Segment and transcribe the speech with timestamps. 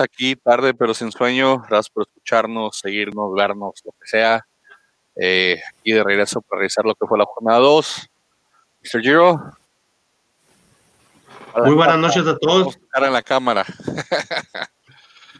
[0.00, 1.58] Aquí tarde pero sin sueño.
[1.58, 4.46] Gracias por escucharnos, seguirnos, vernos, lo que sea.
[5.14, 8.10] Eh, aquí de regreso para revisar lo que fue la jornada 2.
[8.82, 9.00] Mr.
[9.02, 9.52] Giro.
[11.56, 12.78] Muy buenas noches a todos.
[12.94, 13.64] en la cámara.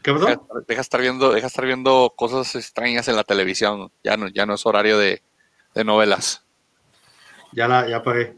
[0.02, 0.26] ¿Qué pasó?
[0.26, 3.90] Deja, deja, estar viendo, deja estar viendo cosas extrañas en la televisión.
[4.04, 5.22] Ya no, ya no es horario de,
[5.74, 6.44] de novelas.
[7.52, 8.36] Ya la, ya pagué.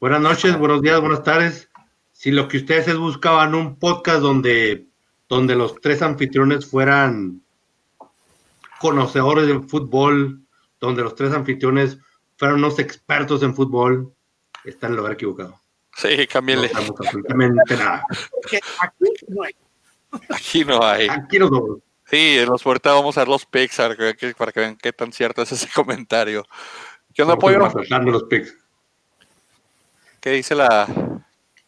[0.00, 1.70] Buenas noches, buenos días, buenas tardes.
[2.12, 4.86] Si lo que ustedes buscaban un podcast donde
[5.34, 7.42] donde los tres anfitriones fueran
[8.78, 10.40] conocedores del fútbol,
[10.78, 11.98] donde los tres anfitriones
[12.36, 14.12] fueran unos expertos en fútbol,
[14.64, 15.60] está en el lugar equivocado.
[15.96, 16.70] Sí, cámbiale.
[16.72, 18.04] No absolutamente nada.
[18.80, 19.54] Aquí no hay.
[20.28, 21.08] Aquí no hay.
[21.08, 21.78] Aquí no somos.
[22.06, 24.92] Sí, en los puertas vamos a ver los pics para que, para que vean qué
[24.92, 26.46] tan cierto es ese comentario.
[27.12, 27.58] ¿Qué onda, Pollo?
[27.58, 28.56] Los pics.
[30.20, 30.86] ¿Qué dice la,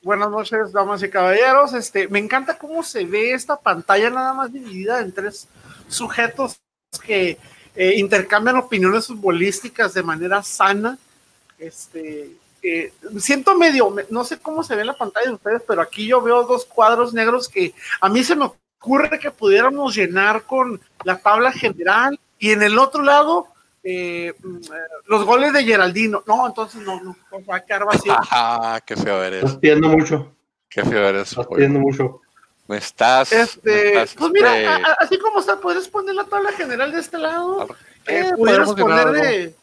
[0.07, 1.75] Buenas noches, damas y caballeros.
[1.75, 5.49] Este, me encanta cómo se ve esta pantalla nada más dividida en tres
[5.89, 6.61] sujetos
[7.05, 7.37] que
[7.75, 10.97] eh, intercambian opiniones futbolísticas de manera sana.
[11.59, 15.83] Este, eh, siento medio, no sé cómo se ve en la pantalla de ustedes, pero
[15.83, 20.45] aquí yo veo dos cuadros negros que a mí se me ocurre que pudiéramos llenar
[20.45, 23.49] con la tabla general y en el otro lado
[23.89, 24.35] eh,
[25.07, 26.23] los goles de Geraldino.
[26.27, 27.17] No, entonces no, no,
[27.49, 28.15] va a quedar vacío.
[28.31, 29.45] Ah, qué feo eres.
[29.45, 30.33] Estás pidiendo mucho.
[30.69, 31.31] Qué feo eres.
[31.31, 32.21] Estás pidiendo mucho.
[32.69, 33.31] Me estás.
[33.33, 36.51] Este, me estás, pues mira, este, a- a- así como está, puedes poner la tabla
[36.53, 37.63] general de este lado.
[37.63, 37.67] eh,
[38.07, 39.55] Eh, podemos pudieras poner de.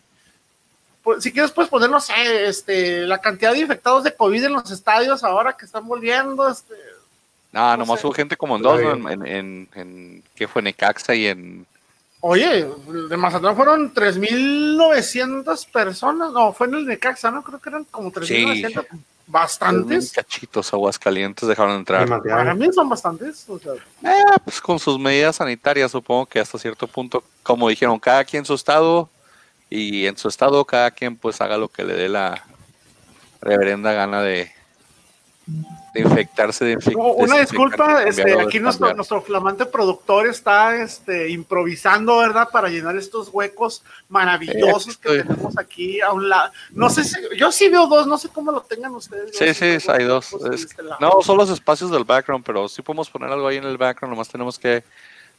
[1.03, 2.13] pues, si quieres, puedes poner, no sé,
[2.47, 6.47] este, la cantidad de infectados de COVID en los estadios ahora que están volviendo.
[6.49, 6.75] Este,
[7.51, 8.07] No, no nomás sé.
[8.07, 8.91] hubo gente como en dos, ¿no?
[8.93, 10.61] En, en, en, en- ¿qué fue?
[10.61, 11.65] Necaxa y en.
[12.25, 12.65] Oye,
[13.09, 16.31] de Mazatlán fueron 3.900 personas.
[16.31, 17.43] No, fue en el Necaxa, ¿no?
[17.43, 18.87] Creo que eran como 3.900.
[19.27, 20.13] Bastantes.
[20.13, 22.07] Cachitos Aguascalientes dejaron entrar.
[22.07, 23.43] Para mí son bastantes.
[23.49, 27.99] O sea, Eh, pues con sus medidas sanitarias, supongo que hasta cierto punto, como dijeron,
[27.99, 29.09] cada quien su estado
[29.69, 32.41] y en su estado cada quien pues haga lo que le dé la
[33.41, 34.49] reverenda gana de,
[35.93, 42.17] de infectarse, de infec- una disculpa, este, aquí nuestro, nuestro flamante productor está este, improvisando,
[42.17, 42.49] ¿verdad?
[42.51, 46.51] Para llenar estos huecos maravillosos Eh, que estoy- tenemos aquí a un lado.
[46.71, 49.37] No sé si, yo sí veo dos, no sé cómo lo tengan ustedes.
[49.37, 50.33] Sí, sí, hay dos.
[50.51, 53.65] Es- este no, son los espacios del background, pero sí podemos poner algo ahí en
[53.65, 54.83] el background, nomás tenemos que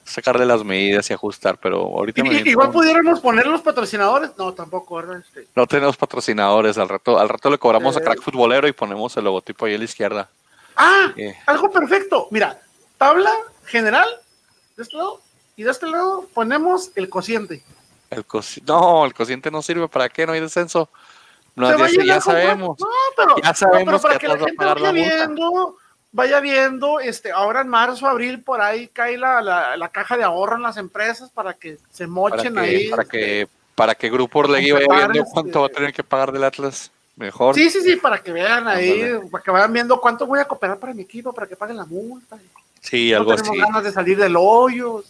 [0.04, 4.32] sacarle las medidas y ajustar, pero ahorita Y- me igual pudiéramos poner los patrocinadores.
[4.36, 5.18] No, tampoco, ¿verdad?
[5.18, 8.02] Este, no tenemos patrocinadores, al rato, al rato le cobramos a Eh.
[8.04, 10.28] Crack Futbolero y ponemos el logotipo ahí a la izquierda.
[10.76, 12.28] Ah, Eh, algo perfecto.
[12.30, 12.60] Mira,
[12.98, 13.32] tabla
[13.66, 14.08] general
[14.76, 15.20] de este lado
[15.56, 17.62] y de este lado ponemos el cociente.
[18.10, 18.24] El
[18.66, 20.26] no, el cociente no sirve, ¿para qué?
[20.26, 20.88] No hay descenso.
[21.56, 21.70] No,
[22.04, 22.78] ya, sabemos.
[22.80, 22.86] No,
[23.16, 25.76] pero, Ya no, sabemos pero para que que, la gente la vaya viendo,
[26.10, 30.24] vaya viendo, este, ahora en marzo, abril, por ahí cae la, la, la caja de
[30.24, 32.88] ahorro en las empresas para que se Para mochen que, ahí.
[32.88, 33.18] para este.
[33.18, 36.44] que, para que Grupo Orlegui vaya viendo cuánto este- va a tener que pagar del
[36.44, 36.90] Atlas.
[37.16, 37.54] Mejor.
[37.54, 39.28] Sí, sí, sí, para que vean ahí, Ándale.
[39.30, 41.84] para que vayan viendo cuánto voy a cooperar para mi equipo, para que paguen la
[41.86, 42.36] multa.
[42.80, 43.60] Sí, no algo tenemos así.
[43.60, 45.02] ganas de salir del hoyo.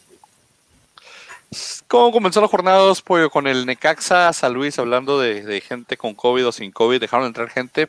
[1.88, 3.30] ¿Cómo comenzó la jornada 2, Pollo?
[3.30, 7.26] Con el Necaxa San Luis, hablando de, de gente con COVID o sin COVID, dejaron
[7.26, 7.88] entrar gente,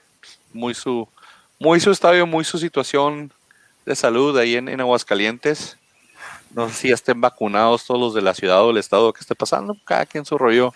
[0.54, 1.08] muy su,
[1.60, 3.32] muy su estadio, muy su situación
[3.86, 5.78] de salud ahí en, en Aguascalientes.
[6.52, 9.36] No sé si estén vacunados todos los de la ciudad o del estado que esté
[9.36, 10.74] pasando, cada quien su rollo.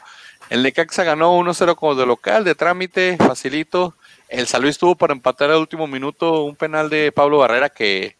[0.49, 3.93] El Necaxa ganó 1-0 como de local, de trámite, facilito.
[4.27, 8.15] El San Luis tuvo para empatar al último minuto un penal de Pablo Barrera que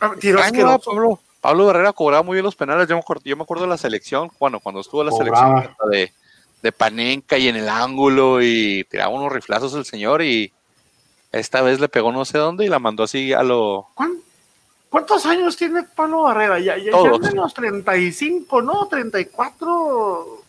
[0.00, 0.40] Ah, Tiro.
[0.84, 1.20] Pablo.
[1.40, 2.88] Pablo Barrera cobraba muy bien los penales.
[2.88, 5.62] Yo me acuerdo, yo me acuerdo de la selección, bueno, cuando estuvo la Cobraba.
[5.62, 6.12] selección de,
[6.62, 10.52] de Panenka y en el ángulo y tiraba unos riflazos el señor y
[11.32, 13.88] esta vez le pegó no sé dónde y la mandó así a lo...
[13.94, 14.18] ¿Cuán-
[14.90, 16.58] ¿Cuántos años tiene Pablo Barrera?
[16.60, 18.86] Ya, ya, ya los 35, ¿no?
[18.86, 20.42] 34.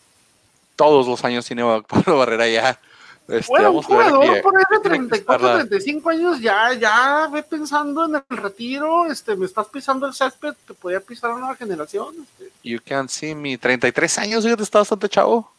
[0.80, 2.80] Todos los años tiene Pablo Barrera ya.
[3.28, 6.40] Este, Bueno, un a jugador por ahí de tiene que 34, estar la- 35 años
[6.40, 11.00] ya, ya ve pensando en el retiro, este, me estás pisando el césped que podía
[11.02, 12.16] pisar una nueva generación.
[12.40, 12.52] Este.
[12.64, 13.58] You can see me.
[13.58, 15.52] 33 años, fíjate, está bastante chavo.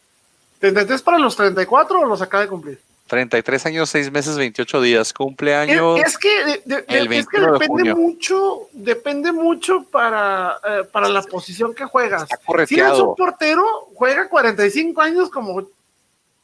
[0.59, 2.81] ¿33 para los 34 o los acaba de cumplir?
[3.11, 5.11] 33 años, 6 meses, 28 días.
[5.11, 5.99] Cumpleaños.
[5.99, 10.57] Es, es que, de- de- el es que 21 de depende mucho, depende mucho para,
[10.65, 12.25] eh, para la posición que juegas.
[12.65, 13.65] Si eres un portero,
[13.95, 15.67] juega 45 años como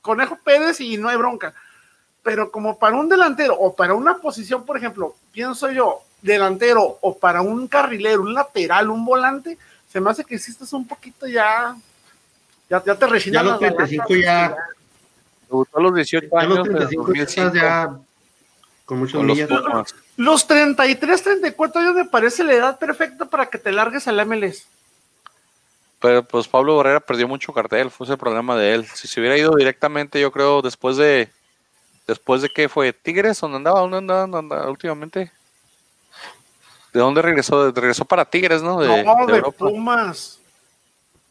[0.02, 1.54] Conejo Pérez y no hay bronca.
[2.22, 7.18] Pero como para un delantero o para una posición, por ejemplo, pienso yo, delantero o
[7.18, 9.58] para un carrilero, un lateral, un volante,
[9.90, 11.78] se me hace que si estás un poquito ya,
[12.70, 14.58] ya, ya te Ya rechinan los las balatas, 35 ya,
[15.50, 16.58] Debutó a los 18 ya años.
[16.58, 17.42] los en 35 ya 2005.
[17.42, 18.00] estás ya
[18.86, 19.50] con muchos con millas.
[20.18, 24.68] Los 33, 34 años me parece la edad perfecta para que te largues al MLS.
[26.00, 28.86] Pero pues Pablo Barrera perdió mucho cartel, fue ese el problema de él.
[28.86, 31.30] Si se hubiera ido directamente, yo creo, después de.
[32.06, 33.82] Después de que fue Tigres, ¿dónde andaba?
[33.82, 35.32] ¿Dónde andaba, ¿Dónde andaba últimamente?
[36.94, 37.72] ¿De dónde regresó?
[37.72, 38.80] Regresó para Tigres, ¿no?
[38.80, 39.42] De, no, de.
[39.52, 40.40] Pumas.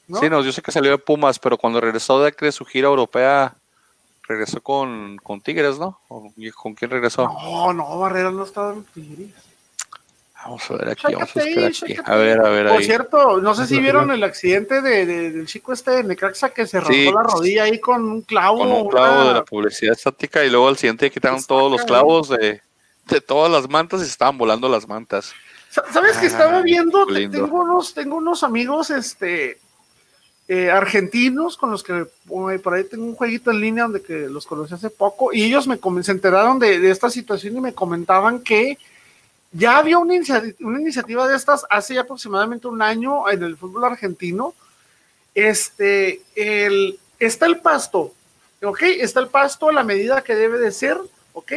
[0.06, 0.18] ¿no?
[0.20, 2.88] Sí, no, yo sé que salió de Pumas, pero cuando regresó de, de su gira
[2.88, 3.54] europea,
[4.28, 6.00] regresó con, con Tigres, ¿no?
[6.08, 7.24] ¿O ¿Con quién regresó?
[7.24, 9.30] No, no, Barrera no estaba en Tigres.
[10.44, 11.96] Vamos a ver aquí, vamos a buscar aquí.
[12.04, 12.84] A ver, a ver Por ahí.
[12.84, 16.66] cierto, no sé si vieron el accidente de, de- del chico este de Necaxa que
[16.68, 17.10] se Sí.
[17.10, 18.58] la rodilla ahí con un clavo.
[18.58, 21.72] Con un clavo una- de la publicidad estática y luego al siguiente quitaron Está todos
[21.72, 22.60] los clavos de,
[23.08, 25.32] de todas las mantas y se estaban volando las mantas.
[25.70, 27.06] Sa- ¿Sabes que estaba viendo?
[27.06, 29.58] Tengo unos, tengo unos amigos este,
[30.48, 34.28] eh, argentinos con los que bueno, por ahí tengo un jueguito en línea donde que
[34.28, 38.40] los conocí hace poco y ellos me se enteraron de, esta situación y me comentaban
[38.40, 38.78] que
[39.50, 40.14] ya había una,
[40.60, 44.54] una iniciativa de estas hace aproximadamente un año en el fútbol argentino.
[45.34, 48.12] Este, el, está el pasto,
[48.62, 48.82] ¿ok?
[48.82, 50.98] Está el pasto a la medida que debe de ser,
[51.32, 51.52] ¿ok?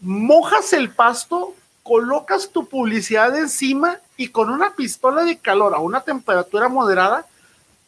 [0.00, 6.02] Mojas el pasto, colocas tu publicidad encima y con una pistola de calor a una
[6.02, 7.26] temperatura moderada,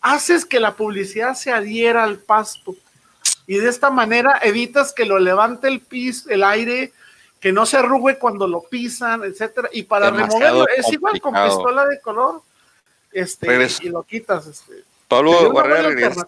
[0.03, 2.75] haces que la publicidad se adhiera al pasto.
[3.47, 6.93] Y de esta manera evitas que lo levante el piso, el aire,
[7.41, 9.69] que no se arrugue cuando lo pisan, etcétera.
[9.73, 12.43] Y para Demasiado removerlo es igual con pistola de color.
[13.11, 14.47] Este, Regres- y lo quitas.
[14.47, 14.85] Este.
[15.09, 16.25] Pablo Barrera regresó,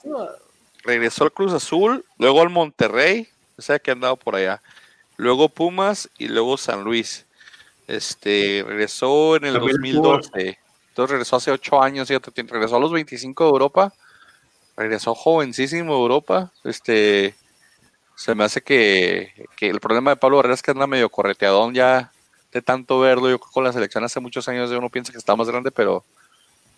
[0.82, 4.61] regresó al Cruz Azul, luego al Monterrey, o sea que ha andado por allá,
[5.17, 7.25] luego Pumas y luego San Luis.
[7.87, 10.59] Este regresó en el También 2012,
[10.94, 13.93] entonces regresó hace ocho años, fíjate, tiene- regresó a los 25 de Europa,
[14.76, 16.52] regresó jovencísimo de Europa.
[16.62, 17.35] Este
[18.14, 21.75] se me hace que, que el problema de Pablo Barrera es que anda medio correteadón
[21.75, 22.12] ya
[22.52, 23.29] de tanto verlo.
[23.29, 25.73] Yo creo que con la selección hace muchos años uno piensa que está más grande,
[25.73, 26.05] pero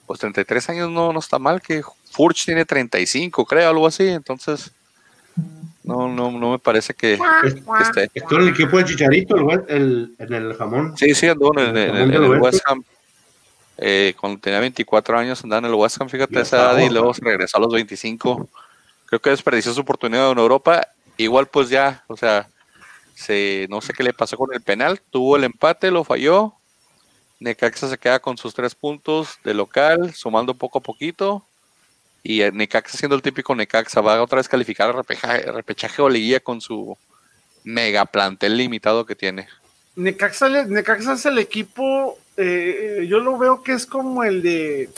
[0.07, 4.71] pues 33 años no, no está mal, que Furch tiene 35, creo, algo así, entonces
[5.85, 8.11] no, no, no me parece que, que esté.
[8.15, 10.97] Estuvo en el equipo de Chicharito, el, el- en el jamón.
[10.97, 12.83] Sí, sí, andó en, el- en el- en el También de West Ham.
[13.79, 17.13] Eh, cuando tenía 24 años andaba en el West Ham, fíjate esa edad, y luego
[17.13, 18.49] se regresó a los 25.
[19.07, 20.89] Creo que desperdició su oportunidad en Europa.
[21.17, 22.49] Igual pues ya, o sea,
[23.15, 26.55] se, no sé qué le pasó con el penal, tuvo el empate, lo falló.
[27.39, 31.45] Necaxa se queda con sus tres puntos de local, sumando poco a poquito.
[32.23, 36.09] Y eh, Necaxa siendo el típico Necaxa, va otra vez calificar el repechaje, repechaje o
[36.09, 36.97] liguilla con su
[37.63, 39.49] mega plantel limitado que tiene.
[39.97, 44.91] Necaxa, Necaxa es el equipo, eh, yo lo veo que es como el de,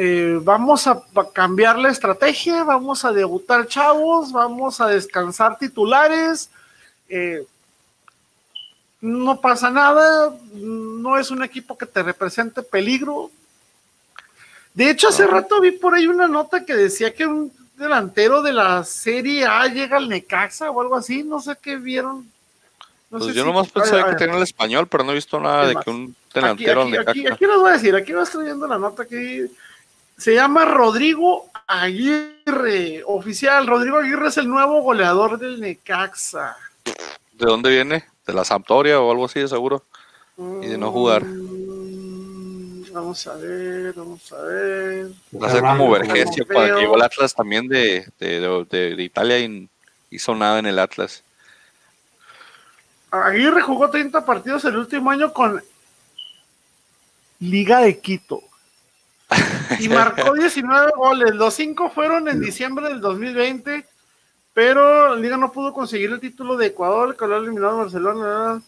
[0.00, 1.02] eh, vamos a
[1.32, 6.50] cambiar la estrategia, vamos a debutar chavos, vamos a descansar titulares,
[7.08, 7.44] eh,
[9.00, 13.32] no pasa nada, no es un equipo que te represente peligro.
[14.72, 18.52] De hecho, hace rato vi por ahí una nota que decía que un delantero de
[18.52, 22.30] la Serie A llega al Necaxa o algo así, no sé qué vieron.
[23.10, 25.02] No Pues sé yo si- nomás a pensé ver, a que tenía el español, pero
[25.04, 25.84] no he visto nada ¿Qué de más?
[25.84, 27.34] que un Aquí, delantero aquí, al aquí, Necaxa.
[27.34, 29.46] aquí les voy a decir, aquí va estoy viendo la nota que
[30.16, 33.66] se llama Rodrigo Aguirre, oficial.
[33.66, 36.56] Rodrigo Aguirre es el nuevo goleador del Necaxa.
[36.84, 38.04] ¿De dónde viene?
[38.26, 39.84] ¿De la Sampdoria o algo así, de seguro?
[40.62, 41.24] Y de no jugar.
[41.24, 45.06] Mm, Vamos a ver, vamos a ver.
[45.40, 49.02] Va a ser como Vergesio, cuando llegó el Atlas también de, de, de- de- de
[49.02, 49.68] Italia y
[50.10, 51.22] hizo nada en el Atlas.
[53.10, 55.62] Aguirre jugó 30 partidos el último año con
[57.40, 58.42] Liga de Quito.
[59.80, 61.34] Y marcó 19 goles.
[61.34, 63.84] Los 5 fueron en diciembre del 2020,
[64.54, 68.62] pero Liga no pudo conseguir el título de Ecuador, que lo ha eliminado Barcelona.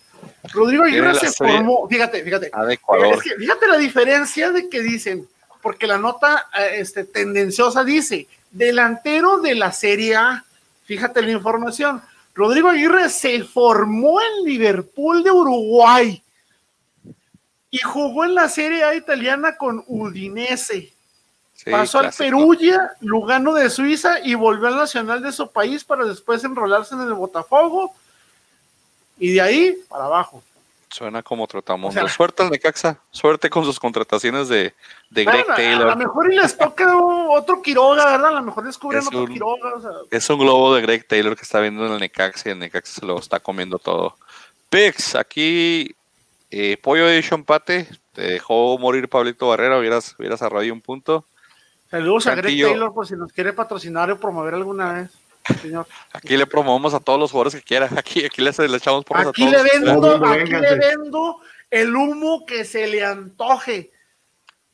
[0.52, 2.50] Rodrigo Aguirre se formó, fíjate, fíjate.
[2.50, 5.26] Que fíjate la diferencia de que dicen,
[5.62, 10.44] porque la nota eh, este, tendenciosa dice, delantero de la Serie A,
[10.84, 12.02] fíjate la información,
[12.34, 16.22] Rodrigo Aguirre se formó en Liverpool de Uruguay
[17.70, 20.92] y jugó en la Serie A italiana con Udinese.
[21.54, 22.12] Sí, Pasó al.
[22.12, 27.02] Perugia, Lugano de Suiza y volvió al Nacional de su país para después enrolarse en
[27.02, 27.94] el Botafogo
[29.18, 30.42] y de ahí para abajo.
[30.90, 31.44] Suena como.
[31.44, 33.00] O sea- Suerte al Necaxa.
[33.12, 34.74] Suerte con sus contrataciones de,
[35.10, 35.86] de Greg Bueno, a- A Taylor.
[35.86, 38.28] lo mejor y les toca otro Quiroga, ¿verdad?
[38.28, 39.74] A lo mejor descubren Es otro un- Quiroga.
[39.76, 42.52] O sea, Es un globo de Greg Taylor que está viendo en el Necaxa y
[42.52, 44.16] el Necaxa se lo está comiendo todo.
[44.68, 45.94] Pix, aquí
[46.50, 47.88] eh, Pollo Edition Empate.
[48.12, 49.78] Te dejó morir Pablito Barrera.
[49.78, 51.24] Hubieras, hubieras ahí un punto.
[51.88, 52.60] saludos a Greg.
[52.60, 55.10] Taylor por si nos quiere patrocinar o promover alguna vez.
[55.60, 55.86] Señor.
[56.12, 57.96] Aquí le promovemos a todos los jugadores que quieran.
[57.98, 59.72] Aquí, aquí les, le echamos por Aquí a le todos.
[59.72, 60.70] vendo, aquí Vénganse.
[60.70, 63.90] le vendo el humo que se le antoje.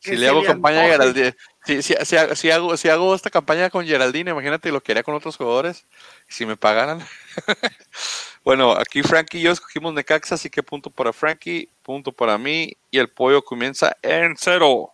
[0.00, 0.88] Que Si le hago campaña a.
[0.88, 4.80] Geraldine, si, si, si, hago- si hago, si hago esta campaña con Geraldine, imagínate lo
[4.82, 5.84] que haría con otros jugadores.
[6.28, 7.04] Si me pagaran.
[8.44, 12.76] bueno, aquí Frankie y yo escogimos Necaxa, así que punto para Frankie, punto para mí.
[12.90, 14.90] Y el pollo comienza en cero.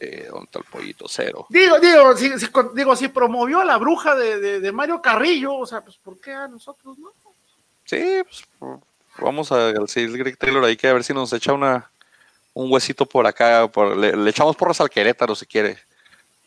[0.00, 1.06] Eh, ¿Dónde está el pollito?
[1.08, 1.46] Cero.
[1.48, 5.54] Digo, digo, si, si digo, si promovió a la bruja de, de- de Mario Carrillo,
[5.54, 7.10] o sea, pues ¿por qué a nosotros no?
[7.84, 8.44] Sí, pues
[9.18, 11.90] vamos a decir Greg Taylor ahí que a ver si nos echa una
[12.54, 13.66] un huesito por acá.
[13.68, 15.78] Por, le, le echamos porras al Querétaro si quiere.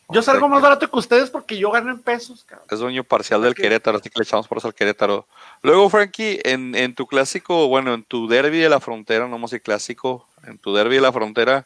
[0.10, 2.68] Yo salgo más barato que ustedes porque yo gano en pesos, cabrón.
[2.70, 3.56] Es dueño parcial del.
[3.56, 5.26] Querétaro, así que le echamos porras al Querétaro.
[5.62, 9.54] Luego, Frankie, en, en tu clásico, bueno, en tu derby de la frontera, no más
[9.54, 11.66] el clásico, en tu derby de la frontera,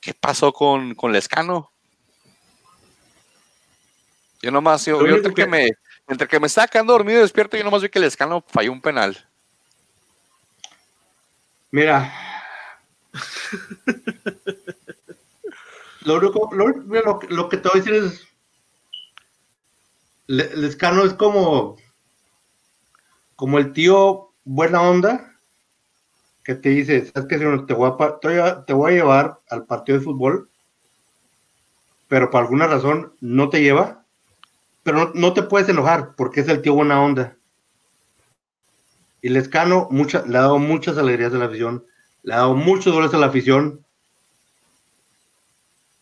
[0.00, 1.70] ¿qué pasó con, con Lescano?
[4.42, 5.46] Yo nomás, yo, entre, que...
[5.46, 5.70] me,
[6.08, 8.80] entre que me estaba quedando dormido y despierto, yo nomás vi que Lescano falló un
[8.80, 9.28] penal.
[11.70, 12.12] Mira.
[16.00, 18.26] lo, único, lo, mira, lo que- lo que te voy a decir es.
[20.26, 21.76] Le- Lescano es como.
[23.36, 25.29] Como el tío buena onda.
[26.44, 27.38] Que te dice: ¿Sabes qué?
[27.38, 27.66] señor?
[27.66, 30.48] Te voy, a, te voy a- llevar al partido de fútbol.
[32.08, 34.04] Pero por alguna razón no te lleva.
[34.82, 37.36] Pero no, no te puedes enojar porque es el tío buena onda.
[39.22, 41.84] Y Lescano mucha, le ha dado muchas alegrías a la afición,
[42.22, 43.84] le ha dado muchos goles a la afición.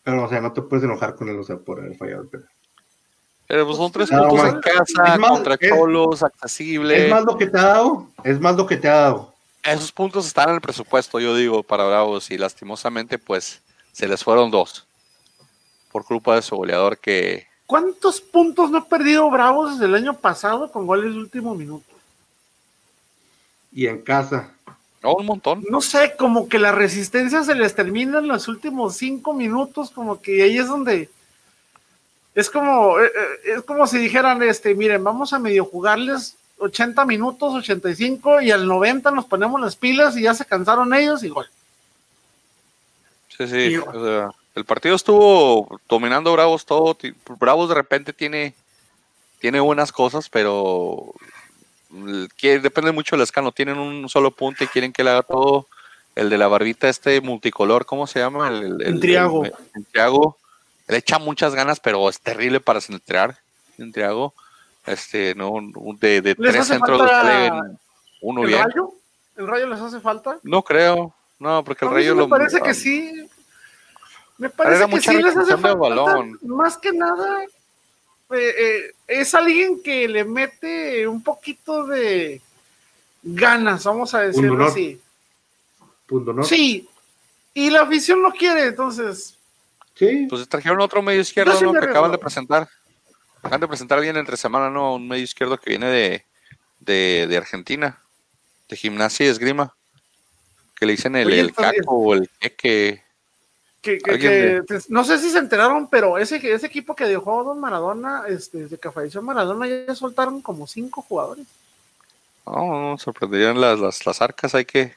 [0.03, 2.29] Pero, o sea, no te puedes enojar con él, o sea, por haber fallado el
[2.29, 2.49] penal.
[3.45, 7.05] Pero pues son tres puntos en casa, más, contra es- Cholos, accesible.
[7.05, 9.33] Es más lo que te ha dado, es más lo que te ha dado.
[9.63, 13.61] Esos puntos están en el presupuesto, yo digo, para Bravos, y lastimosamente, pues,
[13.91, 14.85] se les fueron dos.
[15.91, 20.15] Por culpa de su goleador que ¿Cuántos puntos no ha perdido Bravos desde el año
[20.15, 21.85] pasado con goles de último minuto?
[23.71, 24.51] Y en casa.
[25.03, 25.63] Oh, un montón.
[25.69, 30.19] No sé, como que la resistencia se les termina en los últimos cinco minutos, como
[30.19, 31.11] que ahí es donde
[32.33, 37.05] es como, eh, eh, es como si dijeran, este, miren, vamos a medio jugarles 80
[37.05, 41.29] minutos, 85, y al 90 nos ponemos las pilas y ya se cansaron ellos y
[41.29, 41.47] gol.
[43.37, 43.57] Sí, sí.
[43.57, 46.97] Y- o sea, el partido estuvo dominando Bravos todo.
[47.39, 48.53] Bravos de repente tiene,
[49.39, 51.13] tiene buenas cosas, pero
[52.37, 53.51] que depende mucho del escano.
[53.51, 55.67] Tienen un solo punto y quieren que le haga todo.
[56.15, 58.49] El de la barbita, este multicolor, ¿cómo se llama?
[58.49, 58.81] El, el- el-
[59.45, 60.37] el- Entriago.
[60.87, 63.37] Le echa muchas ganas, pero es terrible para centrar.
[63.77, 64.33] Entriago.
[64.89, 67.61] Este, no, un- de, de Les tres centros falta
[68.21, 68.63] uno ¿El bien.
[68.63, 68.91] rayo?
[69.37, 70.39] ¿El rayo les hace falta?
[70.43, 71.13] No creo.
[71.37, 73.13] No, porque el rayo me lo parece que ah, sí.
[74.37, 75.75] Me era parece que mucha sí les hace falta.
[75.75, 76.37] balón.
[76.41, 77.49] Más que nada, eh,
[78.31, 82.41] eh, es alguien que le mete un poquito de
[83.23, 84.69] ganas, vamos a decirlo dolor.
[84.71, 84.99] así.
[86.07, 86.43] Punto, ¿no?
[86.43, 86.89] Sí,
[87.53, 89.35] y la afición no quiere, entonces.
[89.95, 90.25] Sí.
[90.29, 91.73] Pues trajeron otro medio izquierdo Yo sí ¿no?
[91.73, 92.67] me que acaban de presentar.
[93.39, 94.95] Acaban de presentar bien entre semana, ¿no?
[94.95, 96.25] Un medio izquierdo que viene de,
[96.79, 97.99] de, de Argentina,
[98.67, 99.73] de gimnasia y esgrima.
[100.77, 103.03] Que le dicen el, Oye, el caco o el que
[103.81, 107.59] Que, que- que- no sé si se enteraron, pero ese, ese equipo que dejó Don
[107.59, 111.45] Maradona, este, desde que falleció Maradona, ya soltaron como cinco jugadores.
[112.45, 114.95] No, no, sorprenderían las, las, las arcas, hay que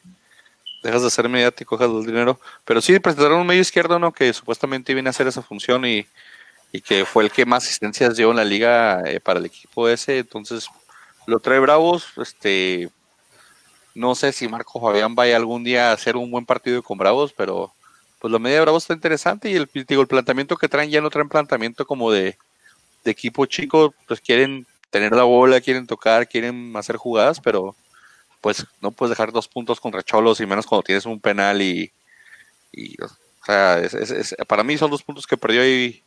[0.83, 2.41] dejas de ser mediático, dejas el dinero.
[2.65, 4.13] Pero sí presentaron un medio izquierdo, ¿no?
[4.13, 6.07] Que supuestamente viene a hacer esa función y,
[6.73, 9.89] y que fue el que más asistencias dio en la liga eh, para el equipo
[9.89, 10.19] ese.
[10.19, 10.69] Entonces,
[11.27, 12.07] lo trae Bravos.
[12.17, 12.91] Este,
[13.95, 17.33] no sé si Marco Fabián vaya algún día a hacer un buen partido con Bravos,
[17.37, 17.73] pero
[18.21, 21.01] pues la media de Bravos está interesante y el, digo, el planteamiento que traen ya
[21.01, 22.39] no traen planteamiento como de,
[23.05, 27.77] equipo chico, pues quieren tener la bola, quieren tocar, quieren hacer jugadas, pero
[28.41, 31.93] pues no puedes dejar dos puntos contra Cholos y menos cuando tienes un penal y,
[32.73, 36.03] es- para mí son dos puntos que perdió ahí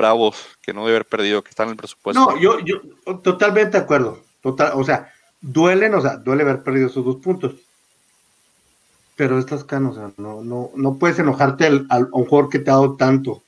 [0.00, 2.20] Bravos, que no debe haber perdido, que están en el presupuesto.
[2.30, 2.80] No, yo, yo
[3.22, 4.18] totalmente de acuerdo.
[4.42, 7.52] Total, o sea, duelen, o sea, duele haber perdido esos dos puntos.
[9.16, 12.48] Pero estas canas, o sea, no, no, no puedes enojarte al, al- a un jugador
[12.50, 13.42] que te ha dado tanto.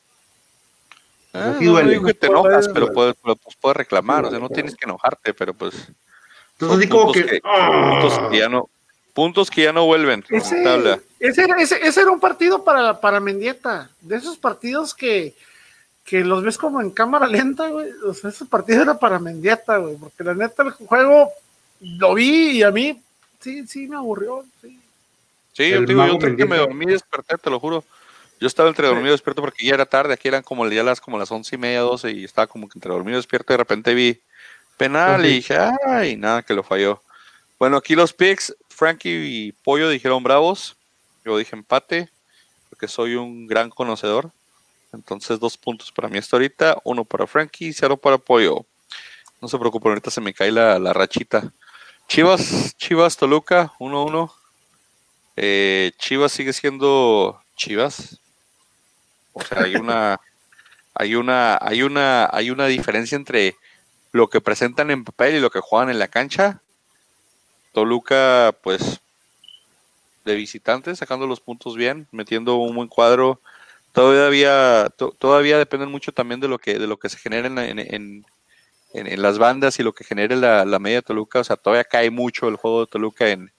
[1.32, 1.90] Sí no, duele.
[1.92, 4.76] digo que te enojas, pero puedes, pero, pues, puedes reclamar, Sí, o sea, no tienes
[4.76, 5.74] que enojarte, pero pues
[6.52, 7.40] Entonces, así como puntos que.
[7.40, 8.28] puntos ¡ah!
[8.30, 8.68] que ya no,
[9.14, 10.98] puntos que ya no vuelven en Ese, tabla.
[11.18, 15.34] ese, era- ese- ese era un partido para, para Mendieta, de esos partidos que,
[16.04, 17.90] que los ves como en cámara lenta, güey.
[18.06, 21.30] O sea, ese partido era para Mendieta, güey, porque la neta el juego
[21.80, 23.00] lo vi y a mí
[23.40, 24.44] sí, sí me aburrió.
[24.60, 24.78] Sí.
[25.52, 27.84] Sí, El yo, te digo, yo que me dormí y desperté, te lo juro.
[28.40, 31.00] Yo estaba entre dormido y despierto porque ya era tarde, aquí eran como ya las
[31.00, 33.54] como las once y media, doce, y estaba como que entre dormido y despierto, y
[33.54, 34.20] de repente vi
[34.76, 35.56] penal y dije,
[35.86, 37.00] ay, nada, que lo falló.
[37.58, 40.76] Bueno, aquí los picks, Frankie y Pollo dijeron bravos,
[41.24, 42.08] yo dije empate,
[42.68, 44.32] porque soy un gran conocedor.
[44.92, 48.66] Entonces, dos puntos para mí hasta ahorita, uno para Frankie, cero para Pollo.
[49.40, 51.52] No se preocupen, ahorita se me cae la, la rachita.
[52.08, 54.30] Chivas, Chivas, Toluca, 1-1.
[55.36, 58.20] Eh, Chivas sigue siendo Chivas.
[59.32, 60.20] O sea, hay una,
[60.94, 63.56] hay una, hay una, hay una diferencia entre
[64.12, 66.60] lo que presentan en papel y lo que juegan en la cancha.
[67.72, 69.00] Toluca, pues,
[70.26, 73.40] de visitante, sacando los puntos bien, metiendo un buen cuadro.
[73.92, 78.24] Todavía, todavía dependen mucho también de lo que, de lo que se genera en, en,
[78.94, 81.40] en, las bandas y lo que genere la, la, media Toluca.
[81.40, 83.52] O sea, todavía cae mucho el juego de Toluca en,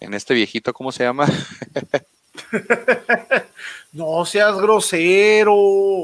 [0.00, 1.26] en este viejito, ¿cómo se llama?
[3.92, 5.54] no seas grosero.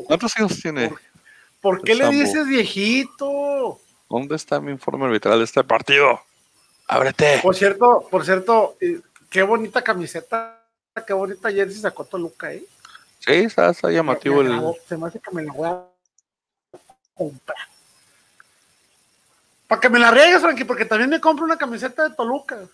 [0.06, 0.92] ¿Cuántos años tiene?
[1.61, 3.80] ¿Por, qué le dices viejito?
[4.08, 6.20] ¿Dónde está mi informe arbitral de este partido?
[6.87, 7.40] Ábrete.
[7.42, 10.62] Por cierto, por cierto, eh, qué bonita camiseta,
[11.04, 12.62] qué bonita jersey sacó Toluca, ¿eh?
[13.20, 14.61] Sí, está, llamativo el.
[14.87, 15.85] Se me hace que me la voy a
[17.14, 17.56] comprar.
[19.66, 22.68] Para que me la riegues, Frankie, porque también me compro una camiseta de Toluca.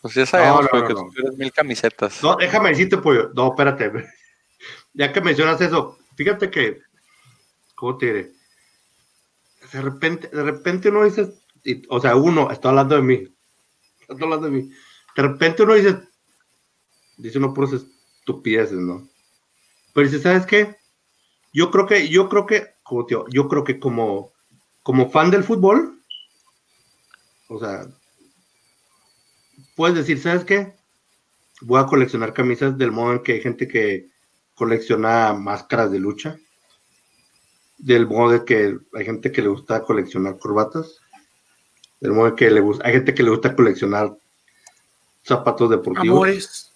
[0.00, 2.22] Pues ya sabemos, que tú tienes mil camisetas.
[2.22, 3.30] No, déjame decirte, pollo.
[3.34, 3.90] No, espérate.
[4.94, 6.82] Ya que mencionas eso, fíjate que.
[7.74, 8.32] ¿Cómo te diré?
[9.72, 11.32] De repente, de repente uno dice.
[11.88, 13.36] O sea, uno, está hablando de mí.
[14.00, 14.70] Está hablando de mí.
[15.16, 15.98] De repente uno dice.
[17.16, 17.72] Dice uno puras
[18.22, 19.08] estupideces, ¿no?
[19.92, 20.76] Pero dice, ¿sabes qué?
[21.52, 24.32] Yo creo que, yo creo que, como tío, yo creo que como,
[24.82, 26.00] como fan del fútbol,
[27.48, 27.86] o sea,
[29.76, 30.74] puedes decir, ¿sabes qué?
[31.60, 34.08] Voy a coleccionar camisas del modo en que hay gente que
[34.54, 36.38] colecciona máscaras de lucha,
[37.78, 41.00] del modo de que hay gente que le gusta coleccionar corbatas,
[42.00, 44.16] del modo de que le gusta, hay gente que le gusta coleccionar
[45.22, 46.16] zapatos deportivos.
[46.16, 46.71] Amores.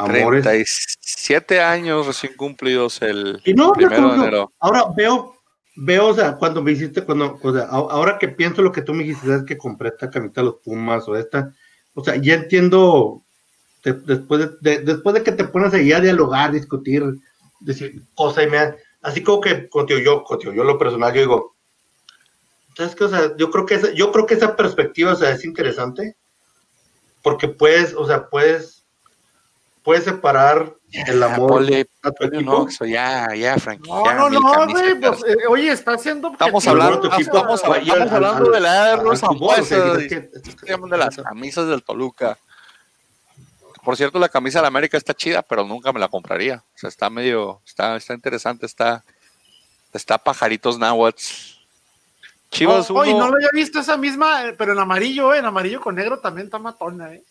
[0.00, 0.42] Amores.
[0.42, 4.52] 37 años recién cumplidos el y no, primero de enero.
[4.58, 5.36] Ahora veo,
[5.76, 8.94] veo, o sea, cuando me hiciste, cuando, o sea, ahora que pienso lo que tú
[8.94, 11.52] me dijiste, es que compré esta camiseta de los Pumas o esta,
[11.94, 13.22] o sea, ya entiendo,
[13.84, 17.04] después, de, después de que te pones ahí a dialogar, discutir,
[17.60, 21.56] decir cosas, y me, así como que contigo yo, contigo yo lo personal, yo digo,
[22.74, 23.04] ¿sabes qué?
[23.04, 26.16] O sea, yo creo que esa, yo creo que esa perspectiva, o sea, es interesante,
[27.22, 28.79] porque puedes, o sea, puedes,
[29.90, 32.68] puedes separar el amor tu equipo.
[32.80, 33.84] No, ya, ya, Frank.
[33.88, 36.30] No, no, no, güey, pues, eh, oye, está haciendo.
[36.30, 39.20] Estamos hablando, estamos, estamos hablando de la de los
[40.90, 42.38] de las camisas del Toluca.
[43.82, 46.62] Por cierto, la camisa de la América está chida, pero nunca me la compraría.
[46.72, 49.02] O sea, está medio, está, está interesante, está,
[49.92, 51.20] está pajaritos náhuatl.
[52.52, 53.18] Chivas oh, uno...
[53.18, 56.20] no lo había visto esa misma, eh, pero en amarillo, eh, en amarillo con negro
[56.20, 57.24] también está matona, eh.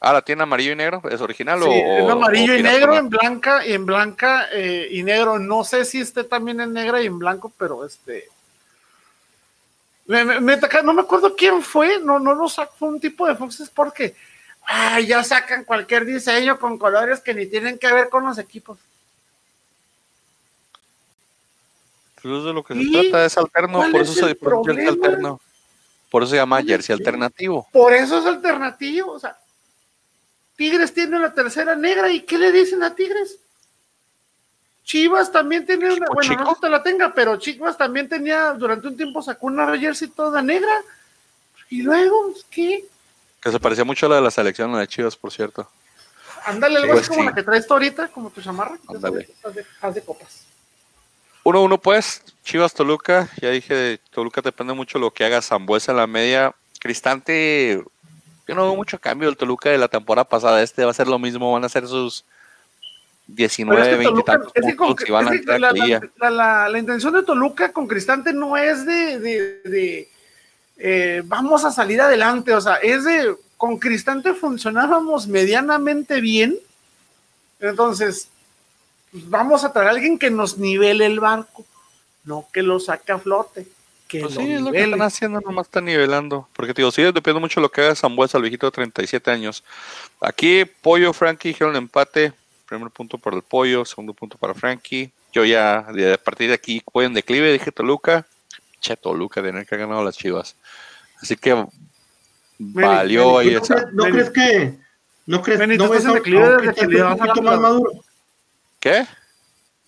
[0.00, 1.02] Ah, ¿la tiene amarillo y negro?
[1.10, 5.02] ¿Es original sí, o, en amarillo y negro, en blanca, y en blanca eh, y
[5.02, 5.38] negro.
[5.38, 8.28] No sé si esté también en negra y en blanco, pero este.
[10.06, 14.14] Me, no me acuerdo quién fue, no, no lo sacó, un tipo de Fox porque
[15.06, 18.78] ya sacan cualquier diseño con colores que ni tienen que ver con los equipos.
[22.22, 25.40] Pues es de lo que se trata, es alterno, por eso se alterno.
[26.10, 27.66] Por eso se llama jersey alternativo.
[27.72, 29.36] Por eso es alternativo, o sea,
[30.56, 33.38] Tigres tiene la tercera negra y ¿qué le dicen a Tigres?
[34.84, 38.96] Chivas también tiene una, bueno, no te la tenga, pero Chivas también tenía, durante un
[38.96, 40.82] tiempo sacó una jersey toda negra.
[41.70, 42.84] Y luego, ¿qué?
[43.40, 45.68] Que se parecía mucho a la de la selección, la de Chivas, por cierto.
[46.44, 48.76] Ándale, algo así como la que traes tú ahorita, como tu chamarra.
[48.86, 49.28] Ándale.
[49.80, 50.44] Haz de, copas.
[51.42, 55.92] Uno, uno, pues, Chivas Toluca, ya dije, Toluca depende mucho de lo que haga Zambuesa
[55.92, 56.54] en la media.
[56.78, 57.82] Cristante
[58.46, 60.62] yo no veo mucho cambio del Toluca de la temporada pasada.
[60.62, 62.24] Este va a ser lo mismo, van a ser sus
[63.26, 68.34] 19, 20 tantos puntos y van a entrar la, la, intención de Toluca con Cristante
[68.34, 70.08] no es de,
[70.76, 76.56] eh, vamos a salir adelante, o sea, es de con Cristante funcionábamos medianamente bien.
[77.60, 78.28] Entonces,
[79.10, 81.64] pues, vamos a traer a alguien que nos nivele el barco,
[82.24, 83.66] no que lo saque a flote.
[84.20, 86.48] Pues sí, es lo que están haciendo, nomás están nivelando.
[86.54, 89.64] Porque, digo, sí, depende mucho de lo que haga Zambuesa, el viejito de 37 años.
[90.20, 92.32] Aquí, Pollo, Frankie, hicieron empate.
[92.66, 95.12] Primer punto para el Pollo, segundo punto para Frankie.
[95.32, 98.26] Yo ya, a partir de aquí, voy en declive, dije Toluca.
[98.80, 100.56] Che, Toluca, tener que ha ganado las chivas.
[101.20, 101.66] Así que
[102.58, 103.56] valió ahí
[103.92, 104.78] ¿No, crees que,
[105.26, 107.90] ¿No crees Benito, no ves a, declive a un que un poquito más maduro?
[108.78, 109.06] ¿Qué?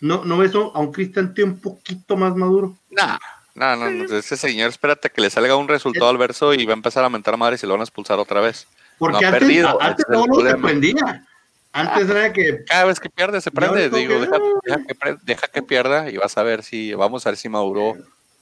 [0.01, 2.77] ¿No, ¿No ves a un Cristante un poquito más maduro?
[2.91, 3.19] Nah,
[3.57, 6.73] no, no, no, ese señor, espérate que le salga un resultado al verso y va
[6.73, 8.67] a empezar a mentar madre y se lo van a expulsar otra vez.
[8.99, 10.25] Porque No antes, perdido, antes no
[10.61, 11.27] prendía.
[11.73, 15.17] Antes era que Cada vez que pierde se prende, digo, que, deja, deja que, pre-
[15.23, 17.95] deja que pierda y vas a ver si, vamos a ver si maduró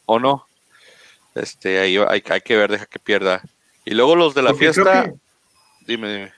[0.07, 0.46] o no.
[1.35, 3.40] Este, ahí hay, hay que ver, deja que pierda.
[3.85, 5.14] Y luego los de la porque fiesta, que-
[5.87, 6.33] dime, dime.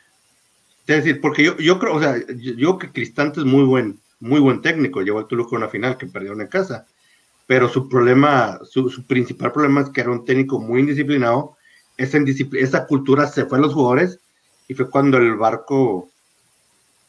[0.86, 3.64] Es decir, porque yo, yo creo, o sea, yo, yo creo que Cristante es muy
[3.64, 6.86] buen, muy buen técnico, llevó al Toluca a una final que perdieron en casa,
[7.46, 11.56] pero su problema, su, su principal problema es que era un técnico muy indisciplinado,
[11.96, 12.18] esa,
[12.54, 14.18] esa cultura se fue a los jugadores
[14.68, 16.09] y fue cuando el barco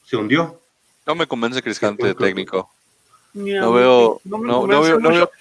[0.06, 0.62] se hundió.
[1.06, 2.70] No me convence Cristante Sí, de técnico.
[3.34, 5.20] No veo, no no, me no convence veo, no mucho.
[5.20, 5.32] veo.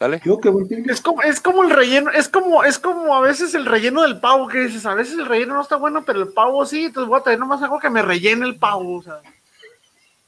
[0.00, 0.20] Dale.
[0.24, 0.92] Yo qué buen técnico.
[0.92, 4.20] Es como, es como el relleno, es como, es como a veces el relleno del
[4.20, 7.08] pavo que dices, a veces el relleno no está bueno, pero el pavo sí, entonces
[7.08, 9.20] voy a traer nomás algo que me rellene el pavo, o sea.